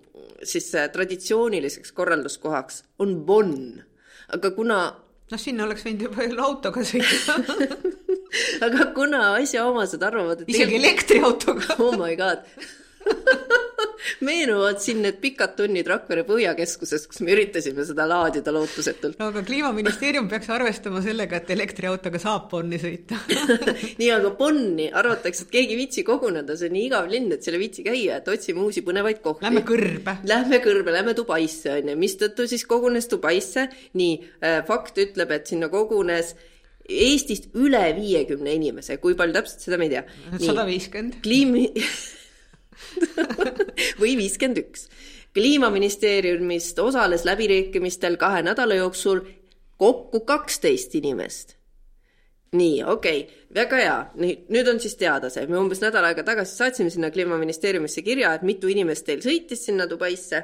[0.44, 3.80] siis äh, traditsiooniliseks korralduskohaks on Bonn.
[4.36, 4.82] Aga kuna
[5.32, 7.40] noh, sinna oleks võinud juba ju autoga sõita.
[8.66, 11.76] Aga kuna asjaomased arvavad, et isegi elektriautoga.
[11.84, 12.48] Oh my god
[14.28, 19.18] meenuvad siin need pikad tunnid Rakvere Põhjakeskuses, kus me üritasime seda laadida lootusetult.
[19.20, 23.20] no aga kliimaministeerium peaks arvestama sellega, et elektriautoga saab Bonni sõita
[24.02, 27.46] nii, aga Bonni arvatakse, et keegi ei viitsi koguneda, see on nii igav linn, et
[27.46, 29.46] seal ei viitsi käia, et otsime uusi põnevaid kohti.
[29.46, 30.18] Lähme kõrbe.
[30.30, 35.52] Lähme kõrbe, lähme Dubaisse, on ju, mistõttu siis kogunes Dubaisse, nii äh,, fakt ütleb, et
[35.52, 36.36] sinna kogunes
[36.92, 40.02] Eestist üle viiekümne inimese, kui palju täpselt, seda me ei tea.
[40.42, 41.22] sada viiskümmend.
[41.24, 41.70] kliimi
[44.02, 44.88] või viiskümmend üks.
[45.34, 49.26] kliimaministeeriumist osales läbirääkimistel kahe nädala jooksul
[49.78, 51.58] kokku kaksteist inimest
[52.52, 56.24] nii, okei okay., väga hea, nii, nüüd on siis teada see, me umbes nädal aega
[56.28, 60.44] tagasi saatsime sinna kliimaministeeriumisse kirja, et mitu inimest teil sõitis sinna Dubaisse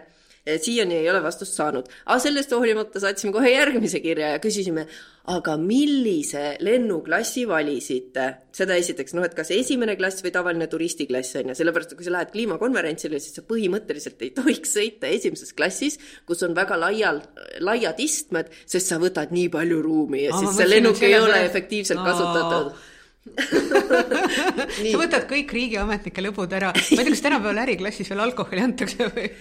[0.61, 1.87] siiani ei ole vastust saanud.
[2.05, 4.87] aga sellest hoolimata saatsime kohe järgmise kirja ja küsisime,
[5.33, 8.27] aga millise lennuklassi valisite?
[8.57, 12.07] seda esiteks, noh, et kas esimene klass või tavaline turistiklass on ju, sellepärast et kui
[12.07, 17.21] sa lähed kliimakonverentsile, siis sa põhimõtteliselt ei tohiks sõita esimeses klassis, kus on väga laial,
[17.61, 21.43] laiad istmed, sest sa võtad nii palju ruumi ja Aa, siis see lennuk ei ole
[21.45, 22.13] efektiivselt Aa.
[22.13, 22.95] kasutatud
[24.91, 29.09] sa võtad kõik riigiametnike lõbud ära, ma ei tea, kas tänapäeval äriklassis veel alkoholi antakse
[29.11, 29.31] või?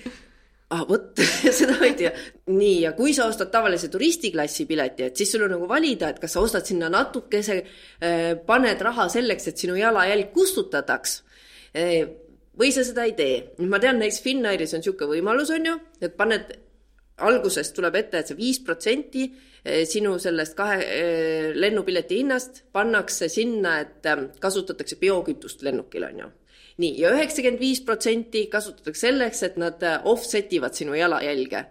[0.74, 1.20] Ah vot
[1.59, 2.12] seda ma ei tea.
[2.50, 6.20] nii, ja kui sa ostad tavalise turistiklassi pileti, et siis sul on nagu valida, et
[6.22, 11.18] kas sa ostad sinna natukese äh,, paned raha selleks, et sinu jalajälg kustutataks
[11.79, 12.00] äh,
[12.59, 13.42] või sa seda ei tee.
[13.68, 16.57] ma tean, näiteks Finnairis on niisugune võimalus, on ju, et paned,
[17.26, 20.81] algusest tuleb ette, et see viis protsenti äh, sinu sellest kahe
[21.55, 26.33] lennupileti hinnast pannakse sinna, et kasutatakse biokütust lennukil, on ju
[26.83, 31.65] nii, ja üheksakümmend viis protsenti kasutatakse selleks, et nad äh, offset ivad sinu jalajälge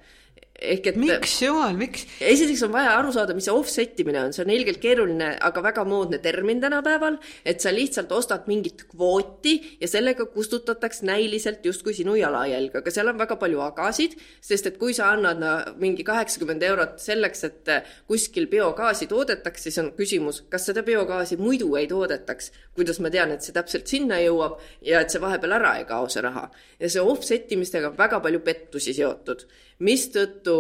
[0.56, 2.06] ehk et miks, jumal, miks?
[2.24, 5.63] esiteks on vaja aru saada, mis see offset imine on, see on ilgelt keeruline, aga
[5.65, 11.96] väga moodne termin tänapäeval, et sa lihtsalt ostad mingit kvooti ja sellega kustutatakse näiliselt justkui
[11.98, 16.06] sinu jalajälg, aga seal on väga palju agasid, sest et kui sa annad no, mingi
[16.08, 17.74] kaheksakümmend eurot selleks, et
[18.08, 22.52] kuskil biogaasi toodetaks, siis on küsimus, kas seda biogaasi muidu ei toodetaks.
[22.76, 26.08] kuidas ma tean, et see täpselt sinna jõuab ja et see vahepeal ära ei kao,
[26.12, 26.50] see raha.
[26.80, 29.46] ja see offset imistega on väga palju pettusi seotud
[29.84, 30.58] mistõttu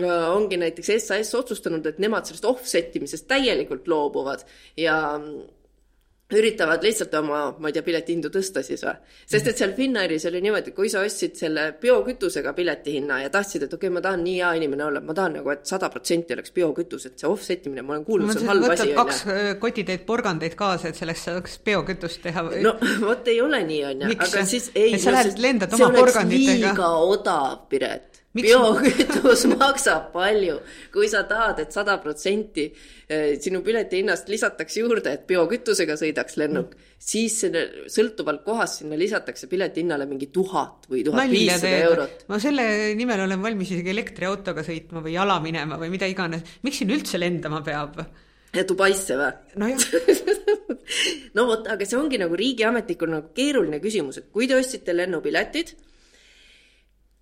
[0.00, 4.44] äh, ongi näiteks SAS otsustanud, et nemad sellest offset imisest täielikult loobuvad
[4.76, 5.46] ja mm,
[6.36, 8.92] üritavad lihtsalt oma, ma ei tea, piletihindu tõsta siis või?
[9.32, 13.72] sest et seal Finnairis oli niimoodi, kui sa ostsid selle biokütusega piletihinna ja tahtsid, et
[13.72, 16.52] okei okay,, ma tahan nii hea inimene olla, ma tahan nagu, et sada protsenti oleks
[16.56, 18.90] biokütus, et see offset imine, ma olen kuulnud, see on halb asi.
[18.98, 22.76] kaks äh, kotitäit porgandeid kaasa, et selleks saaks biokütust teha no
[23.08, 24.92] vot ei ole nii, on ju, aga siis ei.
[24.98, 26.74] et sa lähed, lendad oma porganditega?
[26.74, 30.58] liiga odav, Piret biokütus maksab palju,
[30.92, 35.96] kui sa tahad et, et sada protsenti eh, sinu pileti hinnast lisatakse juurde, et biokütusega
[36.00, 41.30] sõidaks lennuk mm., siis selle, sõltuvalt kohast sinna lisatakse pileti hinnale mingi tuhat või tuhat
[41.30, 42.24] viissada eurot.
[42.28, 46.82] ma selle nimel olen valmis isegi elektriautoga sõitma või jala minema või mida iganes, miks
[46.82, 48.02] siin üldse lendama peab?
[48.52, 49.32] ja Dubaisse või?
[49.62, 49.88] nojah
[51.36, 55.76] no vot, aga see ongi nagu riigiametnikul nagu keeruline küsimus, et kui te ostsite lennupiletid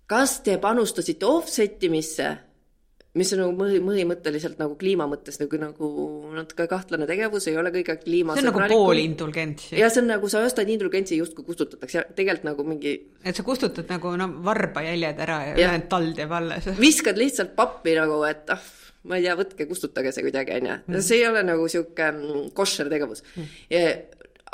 [0.07, 2.29] kas te panustasite offset imisse,
[3.17, 5.89] mis on nagu mõhi, põhimõtteliselt nagu kliima mõttes nagu, nagu
[6.35, 9.71] natuke kahtlane tegevus, ei ole kõige kliima see on nagu poolindulgents.
[9.75, 13.89] ja see on nagu, sa ostad indulgentsi justkui kustutatakse, tegelikult nagu mingi et sa kustutad
[13.91, 15.55] nagu no varbajäljed ära ja, ja.
[15.57, 16.69] ülejäänud tald jääb alles.
[16.87, 18.69] viskad lihtsalt pappi nagu, et ah,
[19.09, 20.77] ma ei tea, võtke, kustutage see kuidagi, onju.
[20.85, 21.01] Mm.
[21.01, 23.51] see ei ole nagu sihuke mm, koššer tegevus mm..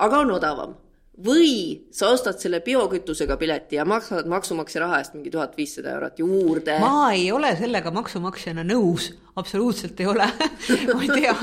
[0.07, 0.79] aga on odavam
[1.21, 6.19] või sa ostad selle biokütusega pileti ja maksad maksumaksja raha eest mingi tuhat viissada eurot
[6.19, 6.79] juurde.
[6.81, 10.25] ma ei ole sellega maksumaksjana nõus, absoluutselt ei ole.
[10.93, 11.33] Ma ei tea,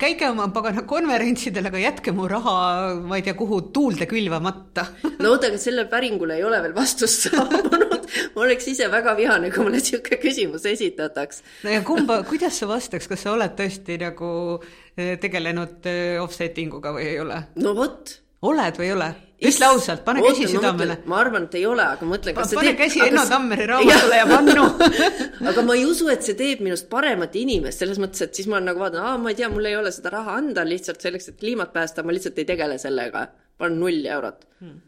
[0.00, 2.54] käige oma pagana konverentsidel, aga jätke mu raha,
[3.00, 4.86] ma ei tea, kuhu tuulde külvamata
[5.22, 8.04] no oota, aga sellele päringule ei ole veel vastust saabunud.
[8.34, 11.40] Ma oleks ise väga vihane, kui mulle niisugune küsimus esitataks.
[11.64, 14.28] no ja kumba, kuidas sa vastaks, kas sa oled tõesti nagu
[14.60, 17.40] eh, tegelenud eh, offsetting uga või ei ole?
[17.56, 18.18] no vot
[18.50, 19.10] oled või ei ole?
[19.44, 20.96] ütle ausalt, pane Oota, käsi südamele.
[21.10, 22.78] ma arvan, et ei ole, aga mõtle, kas pane teeb...
[22.78, 24.64] käsi Enno Tammeri raamatule ja pannu
[25.50, 28.62] aga ma ei usu, et see teeb minust paremat inimest, selles mõttes, et siis ma
[28.62, 31.40] nagu vaatan, aa, ma ei tea, mul ei ole seda raha anda lihtsalt selleks, et
[31.42, 33.28] kliimat päästa, ma lihtsalt ei tegele sellega.
[33.58, 34.82] panen null eurot hmm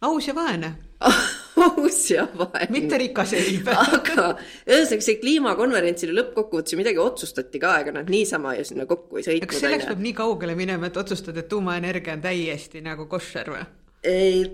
[0.00, 0.74] aus ja vaene
[1.56, 2.68] aus ja vaene.
[2.74, 4.26] mitte rikas iibe aga
[4.66, 9.26] ühesõnaga see kliimakonverentsile lõppkokkuvõttes ju midagi otsustati ka, ega nad niisama ju sinna kokku ei
[9.26, 9.50] sõitnud.
[9.50, 13.66] kas selleks peab nii kaugele minema, et otsustad, et tuumaenergia on täiesti nagu koššer või?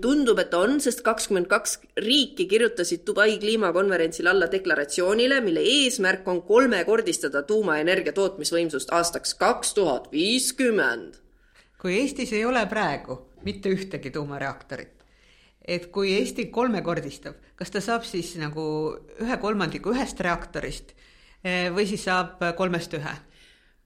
[0.01, 6.41] tundub, et on, sest kakskümmend kaks riiki kirjutasid Dubai kliimakonverentsil alla deklaratsioonile, mille eesmärk on
[6.47, 11.19] kolmekordistada tuumaenergia tootmisvõimsust aastaks kaks tuhat viiskümmend.
[11.77, 15.02] kui Eestis ei ole praegu mitte ühtegi tuumareaktorit,
[15.63, 18.65] et kui Eesti kolmekordistab, kas ta saab siis nagu
[19.23, 20.95] ühe kolmandiku ühest reaktorist
[21.43, 23.15] eh, või siis saab kolmest ühe?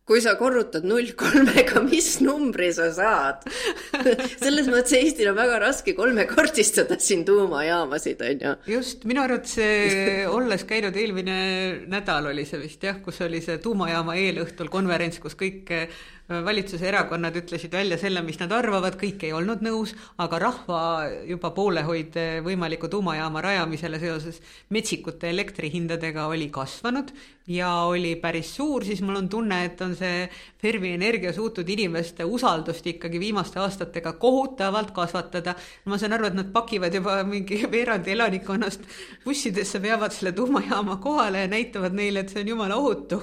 [0.07, 3.43] kui sa korrutad null kolmega, mis numbri sa saad
[4.43, 8.53] selles mõttes Eestil on väga raske kolmekordistada siin tuumajaamasid, on ju.
[8.77, 11.39] just, minu arvates eh, olles käinud eelmine
[11.91, 15.75] nädal oli see vist jah, kus oli see tuumajaama eelõhtul konverents, kus kõik
[16.29, 20.81] eh, valitsuse erakonnad ütlesid välja selle, mis nad arvavad, kõik ei olnud nõus, aga rahva
[21.27, 27.13] juba poolehoid võimaliku tuumajaama rajamisele seoses metsikute elektrihindadega oli kasvanud
[27.47, 30.25] ja oli päris suur, siis mul on tunne, et on see
[30.61, 35.55] Fermi Energia suutnud inimeste usaldust ikkagi viimaste aastatega kohutavalt kasvatada.
[35.85, 38.83] ma saan aru, et nad pakivad juba mingi veerandi elanikkonnast
[39.23, 43.21] bussidesse, veavad selle tuumajaama kohale ja näitavad neile, et see on jumala ohutu.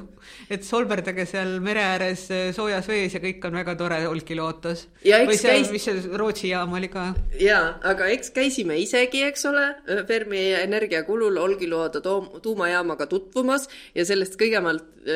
[0.51, 4.87] et solberdage seal mere ääres soojas vees ja kõik on väga tore Olkiluotos.
[5.05, 7.11] või seal käis..., mis see Rootsi jaam oli ka.
[7.41, 9.67] jaa, aga eks käisime isegi, eks ole,
[10.09, 12.01] Fermi Energia kulul Olkiluoto
[12.41, 15.11] tuumajaamaga tutvumas ja see sellest kõigemalt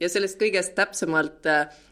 [0.00, 1.46] ja sellest kõigest täpsemalt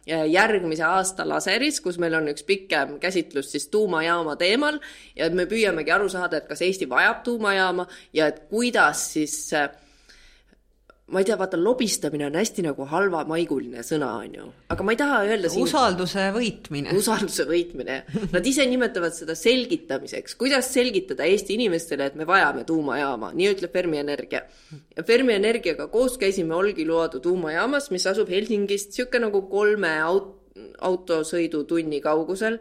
[0.06, 4.80] järgmise aasta laseris, kus meil on üks pikem käsitlus siis tuumajaama teemal
[5.16, 9.70] ja me püüamegi aru saada, et kas Eesti vajab tuumajaama ja et kuidas siis äh,
[11.10, 14.98] ma ei tea, vaata, lobistamine on hästi nagu halvamaiguline sõna, on ju, aga ma ei
[15.00, 16.94] taha öelda siin usalduse võitmine.
[16.96, 17.96] usalduse võitmine,
[18.32, 23.74] nad ise nimetavad seda selgitamiseks, kuidas selgitada Eesti inimestele, et me vajame tuumajaama, nii ütleb
[23.74, 24.44] Fermi Energia.
[24.96, 30.38] ja Fermi Energiaga koos käisime Olkiluoto tuumajaamas, mis asub Helsingist niisugune nagu kolme aut-,
[30.86, 32.60] autosõidutunni kaugusel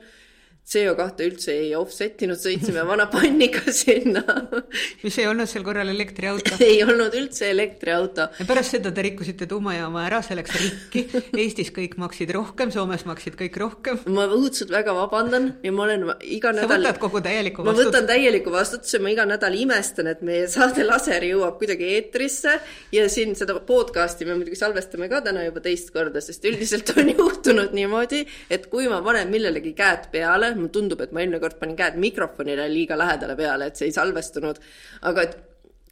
[0.72, 4.22] CO2 üldse ei offset inud, sõitsime vana panniga sinna
[5.04, 8.28] mis ei olnud sel korral elektriauto ei olnud üldse elektriauto.
[8.40, 11.04] ja pärast seda te rikkusite tuumajaama ära, see läks rikki.
[11.42, 14.00] Eestis kõik maksid rohkem, Soomes maksid kõik rohkem.
[14.16, 16.70] ma õudselt väga vabandan ja ma olen iga nädal.
[16.70, 17.90] sa võtad kogu täieliku vastutuse?
[17.90, 22.56] ma võtan täieliku vastutuse, ma iga nädal imestan, et meie saade Laser jõuab kuidagi eetrisse
[22.96, 27.12] ja siin seda podcast'i me muidugi salvestame ka täna juba teist korda, sest üldiselt on
[27.18, 31.60] juhtunud niimoodi, et kui ma panen millelegi käed peale, mulle tundub, et ma eelmine kord
[31.62, 34.62] panin käed mikrofonile liiga lähedale peale, et see ei salvestunud.
[35.10, 35.40] aga et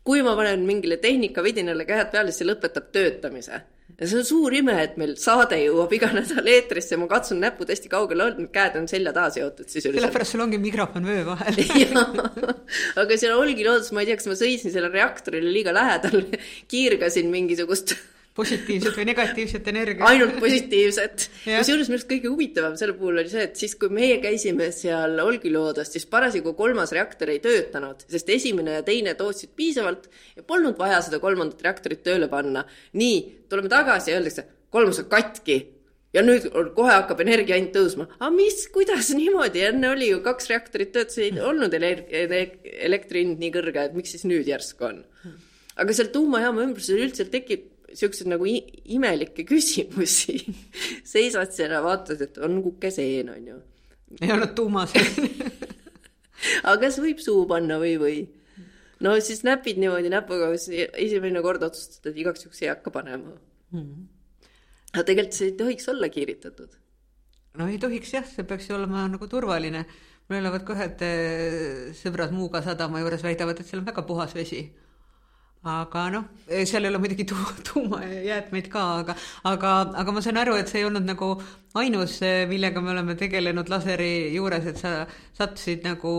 [0.10, 3.62] kui ma panen mingile tehnikavidinale käed peale, siis see lõpetab töötamise.
[4.00, 7.70] ja see on suur ime, et meil saade jõuab iga nädal eetrisse, ma katsun näpud
[7.74, 10.00] hästi kaugele olnud, käed on selja taha seotud sisuliselt.
[10.04, 11.60] sellepärast sul ongi mikrofon vöö vahel
[13.02, 16.24] aga seal oligi loodus, ma ei tea, kas ma sõitsin selle reaktorile liiga lähedal,
[16.72, 17.98] kiirgasin mingisugust
[18.38, 20.10] positiivset või negatiivset energiat.
[20.10, 24.20] ainult positiivset kusjuures minu arust kõige huvitavam selle puhul oli see, et siis, kui meie
[24.24, 30.08] käisime seal Olkiluodos, siis parasjagu kolmas reaktor ei töötanud, sest esimene ja teine tootsid piisavalt
[30.38, 32.66] ja polnud vaja seda kolmandat reaktorit tööle panna.
[32.94, 35.60] nii, tuleme tagasi ja öeldakse, kolmas on katki
[36.16, 38.08] ja nüüd kohe hakkab energia hind tõusma.
[38.20, 43.52] aga mis, kuidas niimoodi, enne oli ju kaks reaktorit töötasid, ei olnud elektri hind nii
[43.54, 45.04] kõrge, et miks siis nüüd järsku on?
[45.80, 47.68] aga seal tuumajaama ümbruses üldse tekib
[48.00, 50.38] siukseid nagu imelikke küsimusi
[51.14, 53.62] seisad seal ja vaatad, et on kukeseen, on ju.
[54.22, 55.30] ei olnud tuumaseen
[56.68, 58.20] aga kas võib suhu panna või, või?
[59.04, 63.80] no siis näpid niimoodi näpuga, esimene kord otsustad, et igaks juhuks ei hakka panema mm.
[63.80, 64.06] -hmm.
[64.94, 66.78] aga tegelikult see ei tohiks olla kiiritatud.
[67.60, 69.86] no ei tohiks jah, see peaks ju olema nagu turvaline.
[70.30, 74.36] mul elavad ka ühed eh, sõbrad Muuga sadama juures, väidavad, et seal on väga puhas
[74.36, 74.70] vesi
[75.68, 80.56] aga noh, seal ei ole muidugi tu-, tuumajäätmeid ka, aga, aga, aga ma saan aru,
[80.56, 81.34] et see ei olnud nagu
[81.80, 84.94] ainus, millega me oleme tegelenud laseri juures, et sa
[85.36, 86.14] sattusid nagu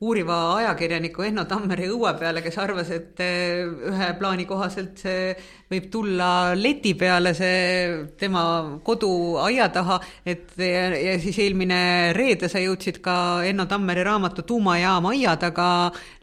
[0.00, 5.30] uuriva ajakirjaniku Enno Tammeri õue peale, kes arvas, et eh, ühe plaani kohaselt see
[5.70, 8.42] võib tulla leti peale, see tema
[8.86, 13.16] koduaia taha, et ja, ja siis eelmine reede sa jõudsid ka
[13.48, 15.68] Enno Tammeri raamatu Tuumajaam aia taga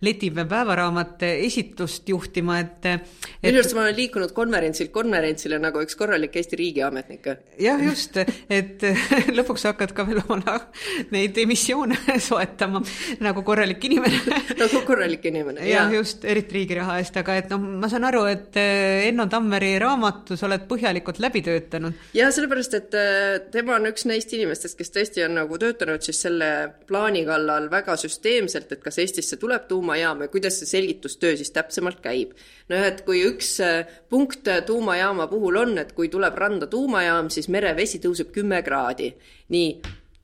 [0.05, 3.11] letipäev päevaraamat esitlust juhtima, et, et....
[3.43, 7.27] minu arust ma olen liikunud konverentsilt konverentsile nagu üks korralik Eesti riigiametnik.
[7.59, 8.85] jah, just, et
[9.37, 10.55] lõpuks hakkad ka veel oma
[11.15, 12.83] neid emissioone soetama
[13.23, 14.19] nagu korralik korralik inimene
[14.61, 15.91] nagu korralik inimene, jah.
[15.93, 19.71] just, eriti riigi raha eest, aga et noh, ma saan aru, et eh, Enno Tammeri
[19.81, 21.95] raamatus oled põhjalikult läbi töötanud.
[22.17, 26.19] ja sellepärast, et eh, tema on üks neist inimestest, kes tõesti on nagu töötanud siis
[26.25, 26.49] selle
[26.89, 32.03] plaani kallal väga süsteemselt, et kas Eestisse tuleb tuumajaam ja kuidas see selgitustöö siis täpsemalt
[32.03, 32.35] käib.
[32.71, 37.47] noh, et kui üks eh, punkt tuumajaama puhul on, et kui tuleb randa tuumajaam, siis
[37.47, 39.13] merevesi tõuseb kümme kraadi.
[39.55, 39.71] nii,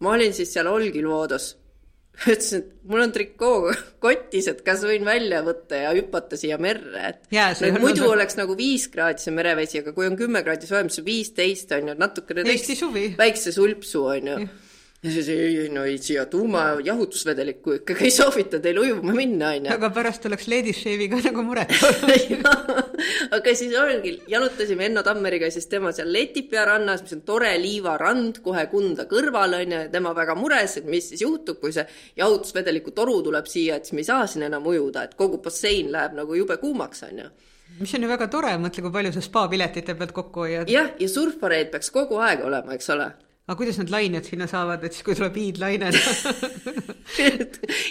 [0.04, 1.54] ma olin siis seal Olkiluodos
[2.19, 7.13] ütlesin, et mul on trikoo kotis, et kas võin välja võtta ja hüpata siia merre,
[7.13, 8.17] et yeah, no, muidu olnud...
[8.17, 11.93] oleks nagu viis kraadi see merevesi, aga kui on kümme kraadi soojem, siis viisteist on
[11.93, 13.06] ju, natukene Eesti suvi.
[13.19, 14.65] väikse sulpsu on ju yeah
[15.04, 19.72] ja siis ei, no ei, siia tuumajahutusvedelikku ikkagi ei soovita teil ujuma minna, onju.
[19.72, 21.72] aga pärast oleks Lady Shave'iga nagu muret
[23.38, 28.42] aga siis ongi, jalutasime Enno Tammeriga siis tema seal Letipea rannas, mis on tore liivarand
[28.44, 31.88] kohe Kunda kõrval, onju, ja tema väga mures, et mis siis juhtub, kui see
[32.20, 35.94] jahutusvedeliku toru tuleb siia, et siis me ei saa siin enam ujuda, et kogu bassein
[35.96, 37.30] läheb nagu jube kuumaks, onju
[37.80, 40.68] mis on ju väga tore, mõtle, kui palju sa spa piletite pealt kokku hoiad.
[40.68, 43.12] jah, ja surfareid peaks kogu aeg olema, eks ole
[43.50, 45.89] aga kuidas need lained sinna saavad, et siis kui tuleb hiidlaine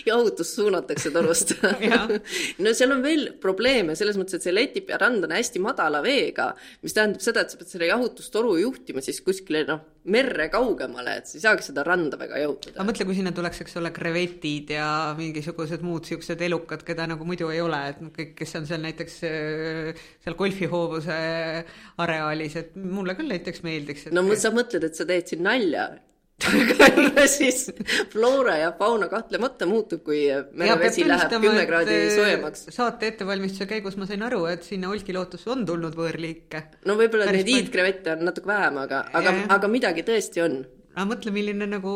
[0.08, 1.56] jahutus suunatakse torust.
[2.62, 6.52] No seal on veel probleeme selles mõttes, et see Letipea rand on hästi madala veega,
[6.84, 11.30] mis tähendab seda, et sa pead selle jahutustoru juhtima siis kuskile noh, merre kaugemale, et
[11.30, 12.74] sa ei saagi seda randa väga jahutada.
[12.76, 14.88] aga mõtle, kui sinna tuleks, eks ole, krevetid ja
[15.18, 19.20] mingisugused muud niisugused elukad, keda nagu muidu ei ole, et kõik, kes on seal näiteks
[19.28, 21.20] äh, seal golfihoovuse
[22.04, 24.16] areaalis, et mulle küll näiteks meeldiks et....
[24.16, 25.90] no sa mõtled, et sa teed siin nalja
[26.46, 27.66] aga siis
[28.12, 30.22] floora ja fauna kahtlemata muutub, kui
[30.52, 32.66] merevesi läheb kümme kraadi äh, soojemaks.
[32.74, 36.62] saate ettevalmistuse käigus ma sain aru, et sinna Olkilootusse on tulnud võõrliike.
[36.86, 40.60] no võib-olla neid hiidkrevette on natuke vähem, aga, aga, aga midagi tõesti on
[40.98, 41.92] aga mõtle, milline nagu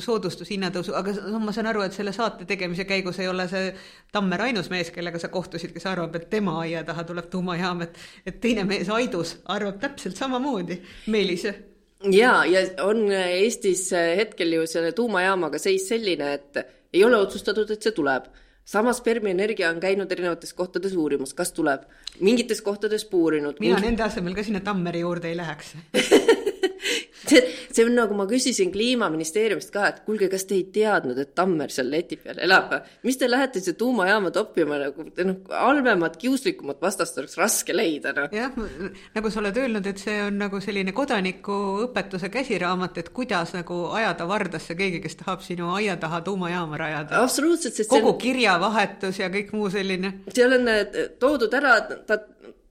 [0.00, 3.72] soodustus hinnatõusu, aga ma saan aru, et selle saate tegemise käigus ei ole see
[4.12, 8.00] Tammer ainus mees, kellega sa kohtusid, kes arvab, et tema aia taha tuleb tuumajaam, et
[8.26, 10.80] et teine mees, Aidus, arvab täpselt samamoodi,
[11.12, 11.44] Meelis
[12.12, 16.60] ja, ja on Eestis hetkel ju selle tuumajaamaga seis selline, et
[16.92, 18.28] ei ole otsustatud, et see tuleb.
[18.66, 21.84] samas Permi Energia on käinud erinevates kohtades uurimas, kas tuleb,
[22.20, 23.60] mingites kohtades puurinud.
[23.60, 23.90] mina mingi...
[23.90, 25.76] nende asemel ka sinna Tammeri juurde ei läheks
[27.30, 31.34] see, see on nagu ma küsisin Kliimaministeeriumist ka, et kuulge, kas te ei teadnud, et
[31.38, 32.74] Tammer seal leti peal elab?
[33.06, 38.28] mis te lähete siia tuumajaama toppima nagu, noh, halvemat, kiuslikumat vastast oleks raske leida, noh.
[38.34, 38.54] jah,
[39.16, 44.28] nagu sa oled öelnud, et see on nagu selline kodanikuõpetuse käsiraamat, et kuidas nagu ajada
[44.28, 47.22] vardasse keegi, kes tahab sinu aia taha tuumajaama rajada.
[47.22, 48.20] absoluutselt, sest kogu on...
[48.22, 50.16] kirjavahetus ja kõik muu selline.
[50.34, 50.86] seal on eh,
[51.20, 52.20] toodud ära, ta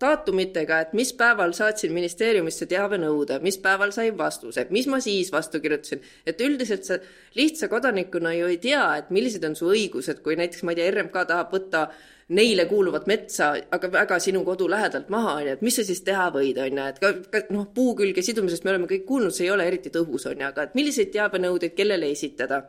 [0.02, 5.62] daatumitega, et mis päeval saatsin ministeeriumisse teabenõude, mis päeval sain vastuse, mis ma siis vastu
[5.64, 6.02] kirjutasin.
[6.26, 7.00] et üldiselt sa
[7.36, 10.92] lihtsa kodanikuna ju ei tea, et millised on su õigused, kui näiteks ma ei tea,
[10.92, 11.88] RMK tahab võtta
[12.30, 16.02] neile kuuluvat metsa, aga väga sinu kodu lähedalt maha, on ju, et mis sa siis
[16.02, 19.36] teha võid, on ju, et ka, ka noh, puu külge sidumisest me oleme kõik kuulnud,
[19.36, 22.64] see ei ole eriti tõhus, on ju, aga et milliseid teabenõudeid kellele esitada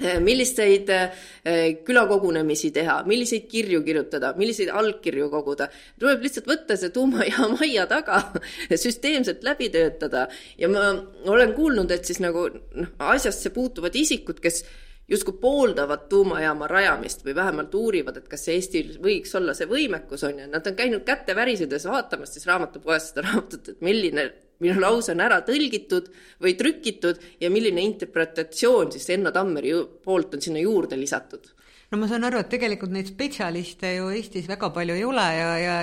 [0.00, 5.66] Eh, milliseid eh, külakogunemisi teha, milliseid kirju kirjutada, milliseid allkirju koguda.
[6.00, 8.22] tuleb lihtsalt võtta see tuumajaam aia taga,
[8.84, 10.26] süsteemselt läbi töötada
[10.58, 10.86] ja ma
[11.28, 14.64] olen kuulnud, et siis nagu noh, asjasse puutuvad isikud, kes
[15.10, 20.40] justkui pooldavad tuumajaama rajamist või vähemalt uurivad, et kas Eestil võiks olla see võimekus, on
[20.40, 24.30] ju, nad on käinud käte värisedes vaatamas siis raamatupoes seda raamatut, et milline
[24.60, 26.10] minu lause on ära tõlgitud
[26.42, 29.72] või trükitud ja milline interpretatsioon siis Enno Tammeri
[30.04, 31.52] poolt on sinna juurde lisatud
[31.90, 35.48] no ma saan aru, et tegelikult neid spetsialiste ju Eestis väga palju ei ole ja,
[35.58, 35.78] ja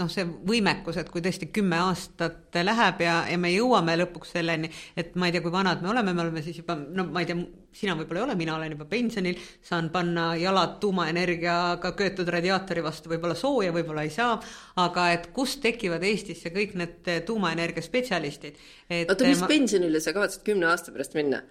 [0.00, 4.70] noh, see võimekus, et kui tõesti kümme aastat läheb ja, ja me jõuame lõpuks selleni,
[4.98, 7.28] et ma ei tea, kui vanad me oleme, me oleme siis juba, no ma ei
[7.30, 7.38] tea,
[7.76, 9.38] sina võib-olla ei ole, mina olen juba pensionil,
[9.68, 14.34] saan panna jalad tuumaenergiaga köetud radiaatori vastu võib-olla sooja, võib-olla ei saa,
[14.82, 18.58] aga et kust tekivad Eestisse kõik need tuumaenergia spetsialistid.
[19.04, 19.52] oota, mis ma...
[19.54, 21.44] pensionile sa kavatsed kümne aasta pärast minna?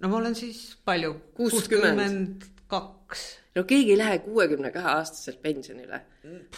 [0.00, 1.12] no ma olen siis palju?
[1.36, 3.22] kuuskümmend kaks.
[3.54, 6.00] no keegi ei lähe kuuekümne kahe aastaselt pensionile.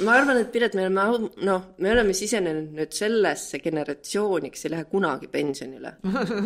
[0.07, 4.73] ma arvan, et Piret, me oleme, noh, me oleme sisenenud nüüd sellesse generatsiooni, kes ei
[4.77, 5.97] lähe kunagi pensionile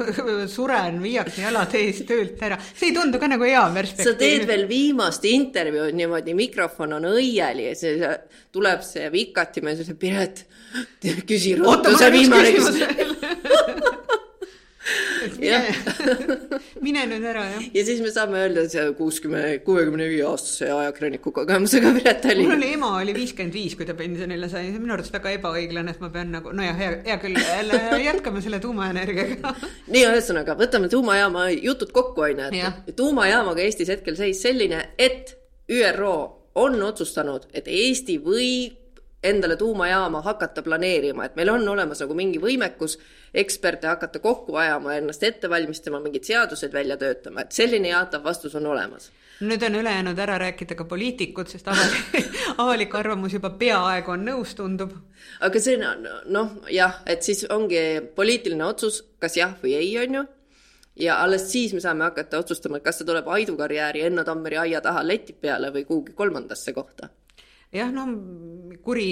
[0.57, 4.13] suren, viiakse jalad ees töölt ära, see ei tundu ka nagu hea perspektiiv.
[4.13, 8.07] sa teed veel viimast intervjuud niimoodi, mikrofon on õieli ja siis
[8.53, 10.45] tuleb see vikatimees ja ütleb, Piret,
[11.29, 13.10] küsi ruttu, see viimane küsimus
[15.43, 15.61] mine,
[16.87, 17.67] mine nüüd ära, jah.
[17.75, 22.47] ja siis me saame öelda, et see kuuskümmend, kuuekümne viie aastase ajakirjaniku kogemusega Piret Tali.
[22.47, 25.35] mul oli ema oli viiskümmend viis, kui ta pensionile sai, see on minu arust väga
[25.39, 27.39] ebaõiglane, et ma pean nagu, nojah, hea, hea küll,
[28.05, 29.55] jätkame selle tuumaenergiaga
[29.95, 35.37] nii, ühesõnaga, võtame tuumajaama jutud kokku, on ju, et tuumajaamaga Eestis hetkel seis selline, et
[35.71, 36.17] ÜRO
[36.61, 38.80] on otsustanud, et Eesti võib
[39.23, 42.97] endale tuumajaama hakata planeerima, et meil on olemas nagu mingi võimekus
[43.35, 48.57] eksperte hakata kokku ajama, ennast ette valmistama, mingid seadused välja töötama, et selline jaatav vastus
[48.57, 49.11] on olemas.
[49.41, 52.33] nüüd on ülejäänud ära rääkida ka poliitikud, sest avalik,
[52.65, 54.97] avalik arvamus juba peaaegu on nõus, tundub.
[55.41, 57.81] aga see on noh, jah, et siis ongi
[58.17, 60.27] poliitiline otsus, kas jah või ei, on ju
[60.97, 64.57] ja alles siis me saame hakata otsustama, et kas see tuleb Aidu karjääri Enno Tammeri
[64.57, 67.09] aia taha leti peale või kuhugi kolmandasse kohta
[67.75, 68.07] jah, no
[68.85, 69.11] kuri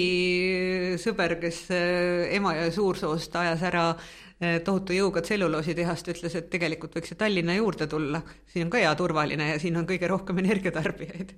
[1.01, 7.13] sõber, kes äh, Emajõe suursoost ajas ära äh, tohutu jõuga tselluloositehast, ütles, et tegelikult võiks
[7.13, 8.21] see Tallinna juurde tulla.
[8.49, 11.35] siin on ka hea turvaline ja siin on kõige rohkem energiatarbijaid.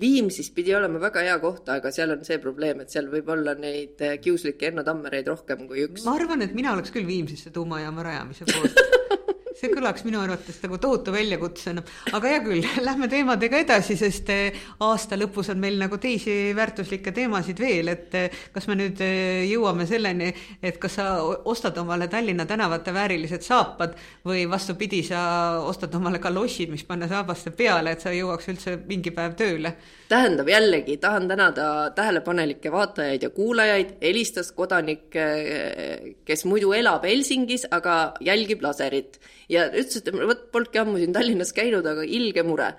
[0.00, 3.52] Viimsis pidi olema väga hea koht, aga seal on see probleem, et seal võib olla
[3.58, 6.06] neid äh, kiuslikke Enno Tammereid rohkem kui üks.
[6.08, 8.80] ma arvan, et mina oleks küll Viimsisse tuumajaama rajamise poolt
[9.62, 11.84] see kõlaks minu arvates nagu tohutu väljakutsena.
[12.16, 17.12] aga hea küll, lähme teemadega edasi, sest eh, aasta lõpus on meil nagu teisi väärtuslikke
[17.14, 20.32] teemasid veel, et eh, kas me nüüd eh, jõuame selleni,
[20.62, 23.94] et kas sa ostad omale Tallinna tänavate väärilised saapad
[24.26, 25.22] või vastupidi, sa
[25.62, 29.76] ostad omale kalossid, mis panna saabaste peale, et sa jõuaks üldse mingi päev tööle?
[30.12, 35.06] tähendab jällegi, tahan tänada tähelepanelikke vaatajaid ja kuulajaid, helistas kodanik,
[36.28, 39.16] kes muidu elab Helsingis, aga jälgib laserit
[39.52, 42.72] ja ütles, et vot polnudki ammu siin Tallinnas käinud, aga ilge mure.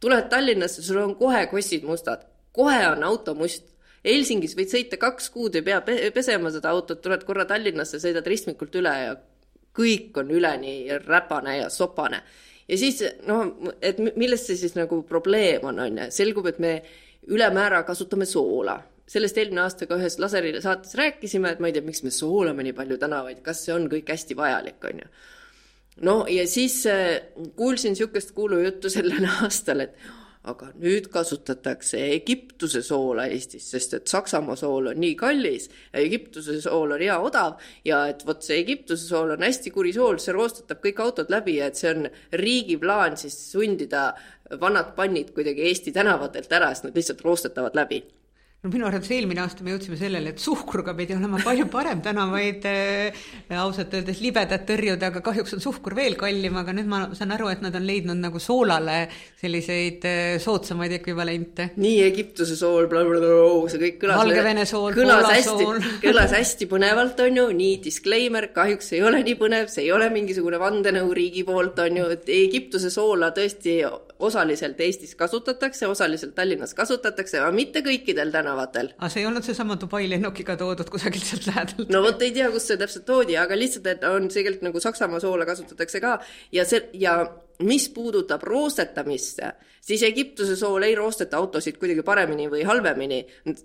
[0.00, 3.72] tuled Tallinnasse, sul on kohe kossid mustad, kohe on auto must.
[4.06, 5.80] Helsingis võid sõita kaks kuud, ei pea
[6.14, 9.16] pesema seda autot, tuled korra Tallinnasse, sõidad ristmikult üle ja
[9.76, 12.22] kõik on üleni räpane ja sopane.
[12.68, 16.82] ja siis noh, et milles see siis nagu probleem on, on ju, selgub, et me
[17.26, 21.84] ülemäära kasutame soola sellest eelmine aasta ka ühes laserile saates rääkisime, et ma ei tea,
[21.86, 25.10] miks me soolame nii palju tänavaid, kas see on kõik hästi vajalik, on ju
[26.02, 27.22] no ja siis äh,
[27.56, 29.98] kuulsin niisugust kuulujuttu sellel aastal, et
[30.46, 35.66] aga nüüd kasutatakse Egiptuse soola Eestis, sest et Saksamaa sool on nii kallis
[35.96, 40.20] Egiptuse sool on hea odav ja et vot see Egiptuse sool on hästi kuri sool,
[40.22, 42.06] see roostetab kõik autod läbi ja et see on
[42.38, 44.12] riigi plaan siis sundida
[44.60, 48.04] vanad pannid kuidagi Eesti tänavatelt ära, sest nad lihtsalt roostetavad läbi
[48.64, 52.00] no minu arvates eelmine aasta me jõudsime sellele, et suhkruga pidi olema palju parem.
[52.04, 53.26] Tänavaid äh,
[53.60, 57.50] ausalt öeldes libedat tõrjuda, aga kahjuks on suhkur veel kallim, aga nüüd ma saan aru,
[57.52, 58.98] et nad on leidnud nagu soolale
[59.40, 61.70] selliseid äh, soodsamaid ekvivalente.
[61.76, 62.88] nii, Egiptuse sool,
[63.70, 65.70] see kõik kõlas Valgevene sool, kõlas hästi,
[66.06, 70.10] kõlas hästi põnevalt, on ju, nii disclaimer, kahjuks ei ole nii põnev, see ei ole
[70.14, 73.80] mingisugune vandenõu riigi poolt, on ju, et Egiptuse soola tõesti
[74.18, 78.92] osaliselt Eestis kasutatakse, osaliselt Tallinnas kasutatakse, aga mitte kõikidel tänavatel.
[78.98, 81.90] aga see ei olnud seesama Dubai lennukiga toodud kusagilt sealt lähedalt?
[81.92, 85.20] no vot ei tea, kust see täpselt toodi, aga lihtsalt, et on tegelikult nagu Saksamaa
[85.20, 86.18] soola kasutatakse ka
[86.52, 87.18] ja see ja
[87.64, 89.40] mis puudutab roostetamist,
[89.80, 93.22] siis Egiptuse sool ei roosteta autosid kuidagi paremini või halvemini,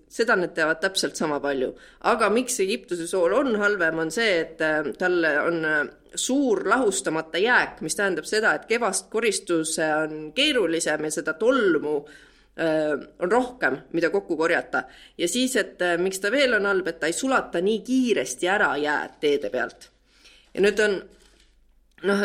[0.10, 1.74] seda nad teavad täpselt sama palju.
[2.12, 5.82] aga miks Egiptuse sool on halvem, on see, et äh, tal on äh,
[6.16, 11.96] suur lahustamata jääk, mis tähendab seda, et kevast koristus on keerulisem ja seda tolmu
[13.20, 14.84] on rohkem, mida kokku korjata.
[15.18, 18.76] ja siis, et miks ta veel on halb, et ta ei sulata nii kiiresti ära
[18.78, 19.88] jääd teede pealt.
[20.54, 20.98] ja nüüd on
[22.12, 22.24] noh,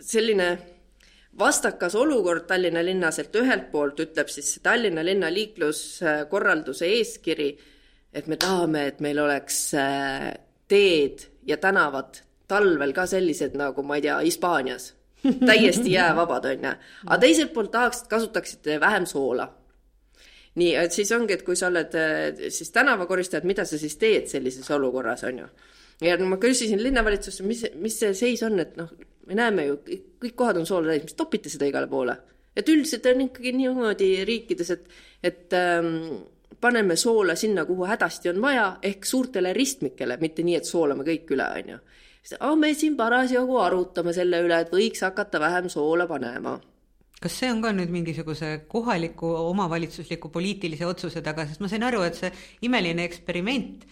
[0.00, 0.48] selline
[1.38, 7.50] vastakas olukord Tallinna linnas, et ühelt poolt ütleb siis Tallinna linna liikluskorralduse eeskiri,
[8.12, 9.60] et me tahame, et meil oleks
[10.68, 14.92] teed ja tänavad talvel ka sellised nagu ma ei tea, Hispaanias,
[15.48, 16.74] täiesti jäävabad, on ju.
[17.06, 19.48] aga teiselt poolt tahaks, et kasutaksite vähem soola.
[20.58, 24.26] nii, et siis ongi, et kui sa oled äh, siis tänavakoristajad, mida sa siis teed
[24.26, 25.50] sellises olukorras, on ju.
[26.02, 28.90] ja ma küsisin linnavalitsusse, mis, mis see seis on, et noh,
[29.26, 29.78] me näeme ju,
[30.24, 32.16] kõik kohad on soola täis, mis topite seda igale poole?
[32.58, 34.88] et üldiselt on ikkagi niimoodi riikides, et,
[35.22, 36.24] et ähm,
[36.60, 41.30] paneme soola sinna, kuhu hädasti on vaja, ehk suurtele ristmikele, mitte nii, et soolame kõik
[41.36, 41.70] üle, on
[42.32, 42.56] ju.
[42.56, 46.58] me siin parasjagu arutame selle üle, et võiks hakata vähem soola panema
[47.18, 52.04] kas see on ka nüüd mingisuguse kohaliku omavalitsusliku poliitilise otsuse taga, sest ma sain aru,
[52.06, 52.30] et see
[52.68, 53.88] imeline eksperiment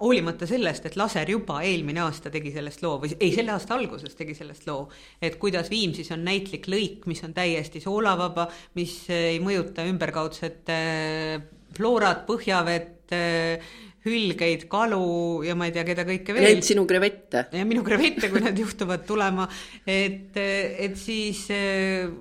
[0.00, 4.14] hoolimata sellest, et Laser juba eelmine aasta tegi sellest loo või ei, selle aasta alguses
[4.18, 4.86] tegi sellest loo,
[5.22, 8.46] et kuidas Viimsis on näitlik lõik, mis on täiesti soolavaba,
[8.78, 13.74] mis ei mõjuta ümberkaudset äh, floorat, põhjavett, äh,
[14.08, 16.48] hülgeid, kalu ja ma ei tea, keda kõike veel.
[16.48, 17.46] Neid sinu krevette.
[17.52, 19.48] ja minu krevette, kui need juhtuvad tulema,
[19.86, 21.44] et, et siis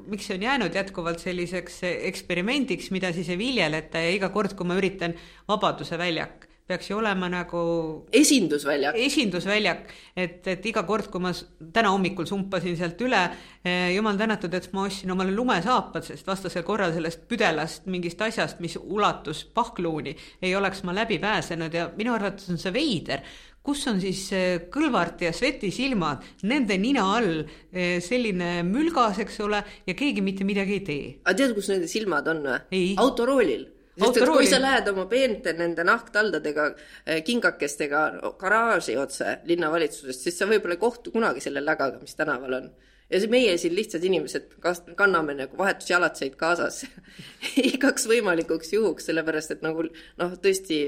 [0.07, 1.81] miks see on jäänud jätkuvalt selliseks
[2.11, 5.15] eksperimendiks, mida siis ei viljeleta ja iga kord, kui ma üritan
[5.47, 7.61] Vabaduse väljak peaks ju olema nagu
[8.11, 8.97] esindusväljak.
[8.99, 11.32] esindusväljak, et, et iga kord, kui ma
[11.74, 13.22] täna hommikul sumpasin sealt üle
[13.63, 18.59] eh,, jumal tänatud, et ma ostsin omale lumesaapad, sest vastasel korral sellest püdelast, mingist asjast,
[18.63, 23.24] mis ulatus pahkluuni, ei oleks ma läbi pääsenud ja minu arvates on see veider,
[23.68, 27.41] kus on siis eh, Kõlvart ja Sveti silmad, nende nina all
[27.72, 31.09] eh, selline mülgas, eks ole, ja keegi mitte midagi ei tee.
[31.24, 32.86] aga tead, kus nende silmad on või?
[32.99, 33.68] autoroolil
[33.98, 36.68] sest et kui sa lähed oma peente nende nahktaldadega,
[37.06, 38.04] eh, kingakestega
[38.39, 42.70] garaaži otse linnavalitsusest, siis sa võib-olla ei kohtu kunagi selle lägaga, mis tänaval on
[43.08, 46.84] ja see meie siin lihtsad inimesed kas-, kanname nagu vahetusjalatseid kaasas
[47.74, 50.82] igaks võimalikuks juhuks, sellepärast et nagu noh, tõesti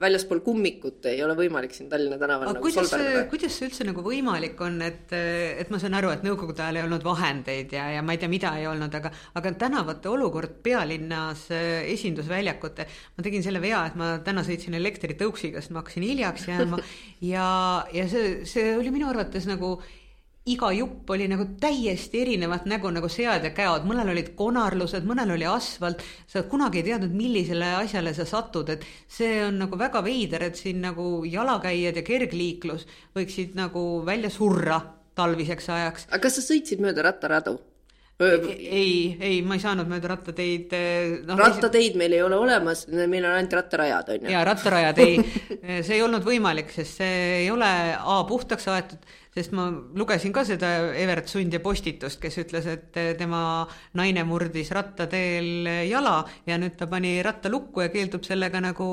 [0.00, 2.92] väljaspool kummikut ei ole võimalik siin Tallinna tänaval aga nagu kuidas,
[3.30, 6.84] kuidas see üldse nagu võimalik on, et, et ma saan aru, et nõukogude ajal ei
[6.84, 11.46] olnud vahendeid ja, ja ma ei tea, mida ei olnud, aga aga tänavate olukord pealinnas,
[11.52, 16.80] esindusväljakute, ma tegin selle vea, et ma täna sõitsin elektritõuksiga, sest ma hakkasin hiljaks jääma.
[17.18, 17.44] Ja,
[17.90, 19.72] ja see, see oli minu arvates nagu
[20.52, 25.34] iga jupp oli nagu täiesti erinevat nägu nagu sead ja käod, mõnel olid konarlused, mõnel
[25.36, 30.02] oli asfalt, sa kunagi ei teadnud, millisele asjale sa satud, et see on nagu väga
[30.04, 32.86] veider, et siin nagu jalakäijad ja kergliiklus
[33.16, 34.80] võiksid nagu välja surra
[35.18, 36.08] talviseks ajaks.
[36.12, 37.58] aga kas sa sõitsid mööda rattaradu?
[38.18, 40.72] ei, ei, ma ei saanud mööda rattateid
[41.28, 41.36] no,.
[41.38, 44.32] rattateid meil ei ole olemas, meil on ainult rattarajad, on ju.
[44.34, 45.20] jaa, rattarajad ei,
[45.86, 49.06] see ei olnud võimalik, sest see ei ole A puhtaks aetud,
[49.38, 53.42] sest ma lugesin ka seda Evert Sundja postitust, kes ütles, et tema
[53.98, 58.88] naine murdis rattateel jala ja nüüd ta pani ratta lukku ja keeldub sellega nagu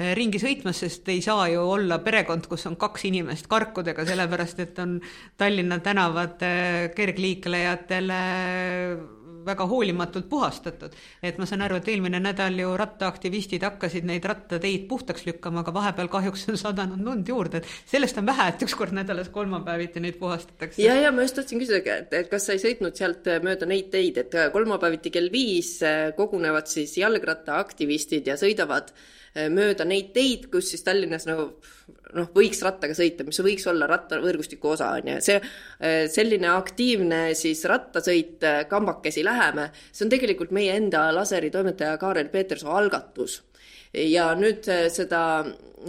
[0.00, 4.62] Eh, ringi sõitmas, sest ei saa ju olla perekond, kus on kaks inimest karkudega, sellepärast
[4.64, 4.94] et on
[5.36, 8.20] Tallinna tänavad eh, kergliiklejatele
[9.46, 10.96] väga hoolimatult puhastatud.
[11.22, 15.74] et ma saan aru, et eelmine nädal ju rattaaktivistid hakkasid neid rattateid puhtaks lükkama, aga
[15.74, 20.00] vahepeal kahjuks on sadanud lund juurde, et sellest on vähe, et üks kord nädalas kolmapäeviti
[20.00, 20.82] neid puhastatakse.
[20.82, 23.90] ja, ja ma just tahtsin küsida, et, et kas sa ei sõitnud sealt mööda neid
[23.94, 25.78] teid, et kolmapäeviti kell viis
[26.16, 31.54] kogunevad siis jalgrattaaktivistid ja sõidavad äh, Äh, mööda neid teid, kus siis Tallinnas nagu
[32.16, 37.22] noh, võiks rattaga sõita, mis võiks olla rattavõrgustiku osa, on ju, see äh, selline aktiivne
[37.38, 43.40] siis rattasõit äh, kambakesi läheme, see on tegelikult meie enda laseritoimetaja Kaarel Petersoo algatus.
[43.92, 45.22] Ja nüüd seda,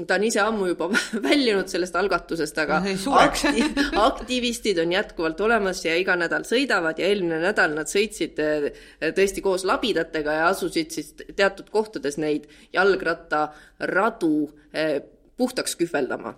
[0.07, 0.89] ta on ise ammu juba
[1.27, 2.79] väljunud sellest algatusest, aga
[3.23, 3.65] akti,
[3.99, 8.69] aktivistid on jätkuvalt olemas ja iga nädal sõidavad ja eelmine nädal nad sõitsid eh,
[9.03, 14.35] tõesti koos labidatega ja asusid siis teatud kohtades neid jalgrattaradu
[14.73, 14.97] eh,
[15.37, 16.35] puhtaks kühveldama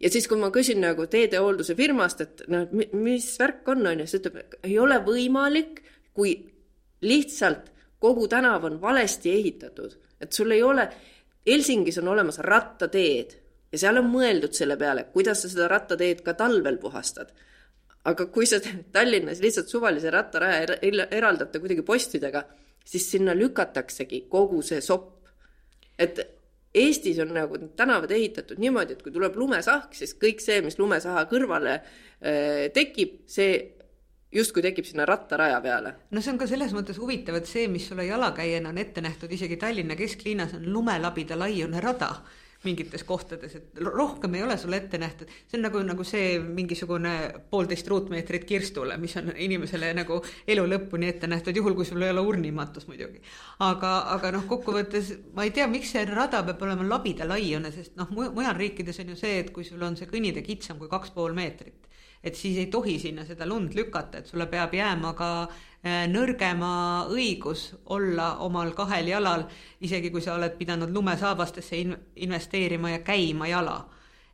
[0.00, 4.06] ja siis, kui ma küsin nagu teedehoolduse firmast, et noh, mis värk on, on ju,
[4.06, 5.82] siis ütleb, ei ole võimalik,
[6.14, 6.36] kui
[7.02, 10.88] lihtsalt kogu tänav on valesti ehitatud et sul ei ole,
[11.46, 13.36] Helsingis on olemas rattateed
[13.72, 17.30] ja seal on mõeldud selle peale, kuidas sa seda rattateed ka talvel puhastad.
[18.08, 18.56] aga kui sa
[18.92, 20.78] Tallinnas lihtsalt suvalise rattaraja
[21.10, 22.44] eraldate kuidagi postidega,
[22.84, 25.26] siis sinna lükataksegi kogu see sopp.
[25.98, 26.20] et
[26.74, 31.24] Eestis on nagu tänavad ehitatud niimoodi, et kui tuleb lumesahk, siis kõik see, mis lumesaha
[31.30, 33.54] kõrvale äh, tekib, see
[34.32, 35.94] justkui tekib sinna rattaraja peale.
[36.10, 39.32] no see on ka selles mõttes huvitav, et see, mis sulle jalakäijana on ette nähtud
[39.32, 42.10] isegi Tallinna kesklinnas, on lumelabida laiune rada
[42.64, 45.28] mingites kohtades, et rohkem ei ole sulle ette nähtud.
[45.46, 47.12] see on nagu, nagu see mingisugune
[47.50, 52.10] poolteist ruutmeetrit kirstule, mis on inimesele nagu elu lõpuni ette nähtud, juhul kui sul ei
[52.10, 53.22] ole urnimatus muidugi.
[53.64, 57.94] aga, aga noh, kokkuvõttes ma ei tea, miks see rada peab olema labida laiune, sest
[57.96, 61.14] noh, mujal riikides on ju see, et kui sul on see kõnnitee kitsam kui kaks
[61.14, 61.86] pool meetrit
[62.24, 66.72] et siis ei tohi sinna seda lund lükata, et sulle peab jääma ka äh, nõrgema
[67.10, 69.46] õigus olla omal kahel jalal,
[69.80, 73.78] isegi kui sa oled pidanud lumesaabastesse in-, investeerima ja käima jala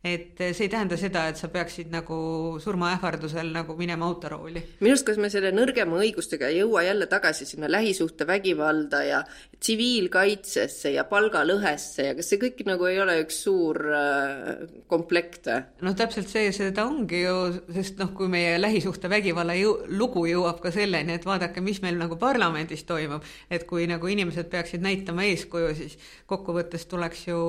[0.04, 2.16] et see ei tähenda seda, et sa peaksid nagu
[2.60, 4.60] surmaähvardusel nagu minema autorooli.
[4.80, 9.22] minu arust, kas me selle nõrgema õigustega ei jõua jälle tagasi sinna lähisuhtevägivalda ja
[9.64, 15.48] tsiviilkaitsesse ja palgalõhesse ja kas see kõik nagu ei ole üks suur äh, komplekt?
[15.80, 17.36] noh, täpselt see, seda ongi ju,
[17.72, 22.20] sest noh, kui meie lähisuhtevägivalla ju, lugu jõuab ka selleni, et vaadake, mis meil nagu
[22.20, 25.96] parlamendis toimub, et kui nagu inimesed peaksid näitama eeskuju, siis
[26.28, 27.40] kokkuvõttes tuleks ju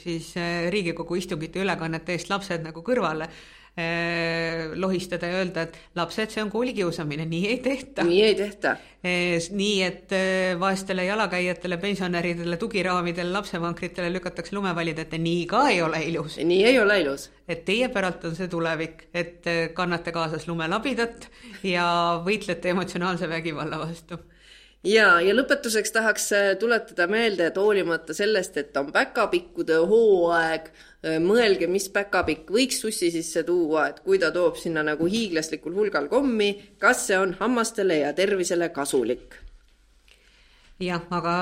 [0.00, 3.26] siis äh, Riigikogu istungite ülekanne ülesannete eest lapsed nagu kõrvale
[3.76, 8.04] eh, lohistada ja öelda, et lapsed, see on koolikiusamine, nii ei tehta.
[8.04, 8.76] nii ei tehta.
[9.02, 15.82] Eh, nii, et eh, vaestele jalakäijatele, pensionäridele, tugiraamidele, lapsevankritele lükatakse lumevalid ette, nii ka ei
[15.82, 16.38] ole ilus.
[16.38, 17.30] nii ei ole ilus.
[17.48, 21.30] et teie päralt on see tulevik, et kannate kaasas lumelabidat
[21.66, 21.86] ja
[22.26, 24.20] võitlete emotsionaalse vägivalla vastu
[24.84, 26.30] ja, ja lõpetuseks tahaks
[26.60, 30.70] tuletada meelde, et hoolimata sellest, et on päkapikkude hooaeg,
[31.00, 36.10] mõelge, mis päkapikk võiks sussi sisse tuua, et kui ta toob sinna nagu hiiglaslikul hulgal
[36.12, 39.38] kommi, kas see on hammastele ja tervisele kasulik?
[40.80, 41.34] jah, aga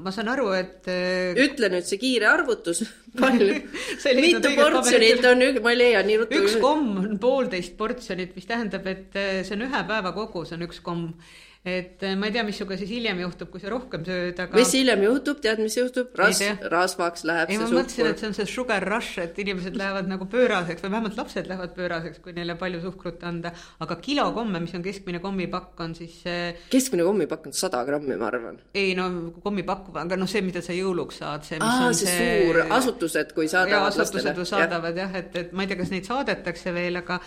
[0.00, 2.80] ma saan aru, et äh, ütle nüüd see kiire arvutus,
[3.20, 3.58] palju
[4.20, 6.40] mitu portsjonit on, ma ei leia nii ruttu.
[6.40, 10.64] üks komm on poolteist portsjonit, mis tähendab, et äh, see on ühe päeva kogus, on
[10.64, 11.10] üks komm
[11.64, 14.58] et eh, ma ei tea, mis sinuga siis hiljem juhtub, kui sa rohkem sööd, aga.
[14.58, 16.10] mis hiljem juhtub, tead, mis juhtub?
[16.20, 17.72] ras-, rasvaks läheb ei, see suhkur.
[17.72, 21.16] ma mõtlesin, et see on see sugar rush, et inimesed lähevad nagu pööraseks või vähemalt
[21.22, 23.54] lapsed lähevad pööraseks, kui neile palju suhkrut anda.
[23.80, 26.18] aga kilo komme, mis on keskmine kommipakk, on siis
[26.74, 28.60] keskmine kommipakk on sada grammi, ma arvan.
[28.76, 29.08] ei no
[29.40, 32.60] kommipakk, aga noh, see, mida sa jõuluks saad, see, mis Aa, on see, see suur,
[32.76, 34.50] asutused, kui saadavad ja, asutused lastele.
[34.52, 37.22] saadavad jah, et, et ma ei tea, kas neid saadetakse veel, aga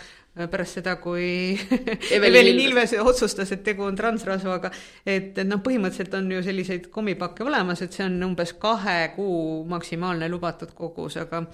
[0.46, 1.58] pärast seda, kui
[2.14, 2.94] Evelin Ilves.
[3.02, 4.70] Otsustas, et tegu on transrasvaga,
[5.04, 9.64] et, et noh, põhimõtteliselt on ju selliseid kommipakke olemas, et see on umbes kahe kuu
[9.68, 11.44] maksimaalne lubatud kogus, aga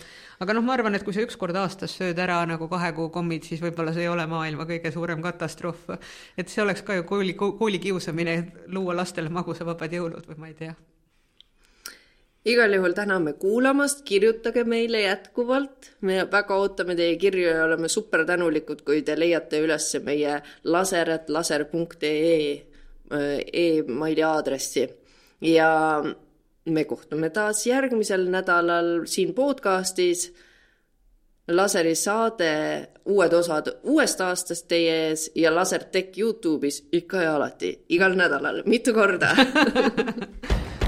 [0.44, 3.08] aga noh, ma arvan, et kui sa üks kord aastas sööd ära nagu kahe kuu
[3.14, 5.86] kommid, siis võib-olla see ei ole maailma kõige suurem katastroof.
[6.36, 8.40] et see oleks ka ju kooli, koolikiusamine,
[8.74, 10.74] luua lastele magusavabad jõulud või ma ei tea
[12.44, 18.26] igal juhul täname kuulamast, kirjutage meile jätkuvalt, me väga ootame teie kirju ja oleme super
[18.28, 22.74] tänulikud, kui te leiate üles meie laser.laser.ee
[23.52, 24.88] emaili aadressi.
[25.40, 26.02] Ja
[26.64, 30.32] me kohtume taas järgmisel nädalal siin podcastis.
[31.48, 38.16] laseri saade, uued osad uuest aastast teie ees ja Lasertech Youtube'is ikka ja alati, igal
[38.16, 39.36] nädalal, mitu korda